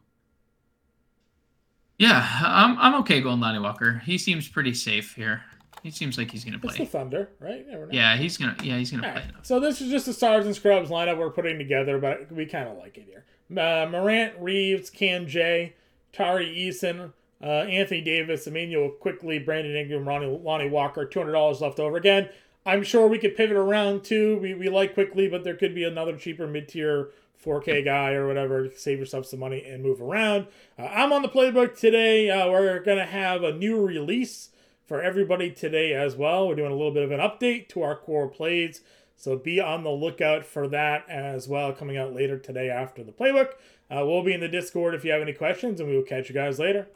yeah, 2.04 2.28
I'm 2.44 2.78
I'm 2.80 2.96
okay 3.02 3.22
going 3.22 3.40
Lonnie 3.40 3.60
Walker. 3.60 4.02
He 4.06 4.18
seems 4.18 4.48
pretty 4.48 4.74
safe 4.74 5.16
here. 5.16 5.44
He 5.84 5.92
seems 5.92 6.18
like 6.18 6.32
he's 6.32 6.44
gonna 6.46 6.60
play. 6.60 6.70
It's 6.72 6.80
the. 6.80 6.86
Thunder, 6.86 7.30
right? 7.40 7.66
Yeah, 7.92 8.16
he's 8.18 8.38
gonna. 8.38 8.56
Yeah, 8.62 8.78
he's 8.78 8.92
gonna 8.92 9.08
All 9.08 9.14
play. 9.14 9.22
right. 9.22 9.46
So 9.46 9.60
this 9.60 9.82
is 9.82 9.90
just 9.90 10.06
the 10.06 10.14
stars 10.14 10.46
and 10.46 10.56
scrubs 10.56 10.90
lineup 10.90 11.18
we're 11.18 11.30
putting 11.30 11.58
together, 11.58 12.00
but 12.00 12.32
we 12.32 12.46
kind 12.46 12.68
of 12.68 12.78
like 12.78 12.98
it 12.98 13.06
here. 13.06 13.26
Uh, 13.52 13.88
Morant, 13.90 14.34
Reaves, 14.40 14.90
Cam 14.90 15.28
J, 15.28 15.76
Tari 16.12 16.48
Eason, 16.48 17.14
uh, 17.42 17.46
Anthony 17.46 18.02
Davis, 18.02 18.48
Immanuel 18.48 18.90
Quickley, 18.90 19.40
Brandon 19.40 19.76
Ingram, 19.76 20.08
Ronnie, 20.08 20.40
Lonnie 20.44 20.70
Walker. 20.70 21.06
Two 21.06 21.20
hundred 21.20 21.34
dollars 21.34 21.62
left 21.62 21.80
over. 21.80 21.98
Again, 21.98 22.30
I'm 22.66 22.84
sure 22.84 23.08
we 23.08 23.18
could 23.20 23.36
pivot 23.36 23.58
around 23.58 24.04
too. 24.04 24.40
We 24.40 24.54
we 24.54 24.70
like 24.70 24.94
Quickley, 24.94 25.28
but 25.28 25.44
there 25.44 25.56
could 25.56 25.76
be 25.76 25.84
another 25.84 26.18
cheaper 26.18 26.48
mid 26.48 26.68
tier 26.70 27.10
4K 27.44 27.84
guy 27.84 28.14
or 28.14 28.28
whatever. 28.28 28.70
Save 28.76 29.00
yourself 29.00 29.26
some 29.26 29.40
money 29.40 29.64
and 29.66 29.84
move 29.84 30.02
around. 30.02 30.48
Uh, 30.78 30.84
I'm 30.84 31.12
on 31.12 31.22
the 31.22 31.30
playbook 31.30 31.78
today. 31.78 32.30
Uh, 32.30 32.50
we're 32.50 32.80
gonna 32.80 33.06
have 33.06 33.44
a 33.44 33.54
new 33.54 33.86
release 33.86 34.50
for 34.86 35.02
everybody 35.02 35.52
today 35.52 35.94
as 35.94 36.16
well. 36.16 36.48
We're 36.48 36.56
doing 36.56 36.72
a 36.72 36.76
little 36.76 36.94
bit 36.94 37.04
of 37.04 37.12
an 37.12 37.20
update 37.20 37.70
to 37.70 37.82
our 37.82 37.96
core 37.96 38.28
plays. 38.28 38.82
So 39.16 39.38
be 39.38 39.60
on 39.60 39.84
the 39.84 39.90
lookout 39.90 40.46
for 40.46 40.68
that 40.70 41.10
as 41.10 41.48
well, 41.48 41.72
coming 41.72 41.98
out 41.98 42.14
later 42.14 42.38
today 42.38 42.70
after 42.70 43.04
the 43.04 43.12
playbook. 43.12 43.54
Uh, 43.90 44.06
we'll 44.06 44.24
be 44.24 44.34
in 44.34 44.40
the 44.40 44.48
Discord 44.48 44.96
if 44.96 45.06
you 45.06 45.12
have 45.12 45.22
any 45.22 45.34
questions, 45.34 45.80
and 45.80 45.88
we 45.90 45.96
will 45.96 46.04
catch 46.04 46.30
you 46.30 46.36
guys 46.36 46.60
later. 46.60 46.88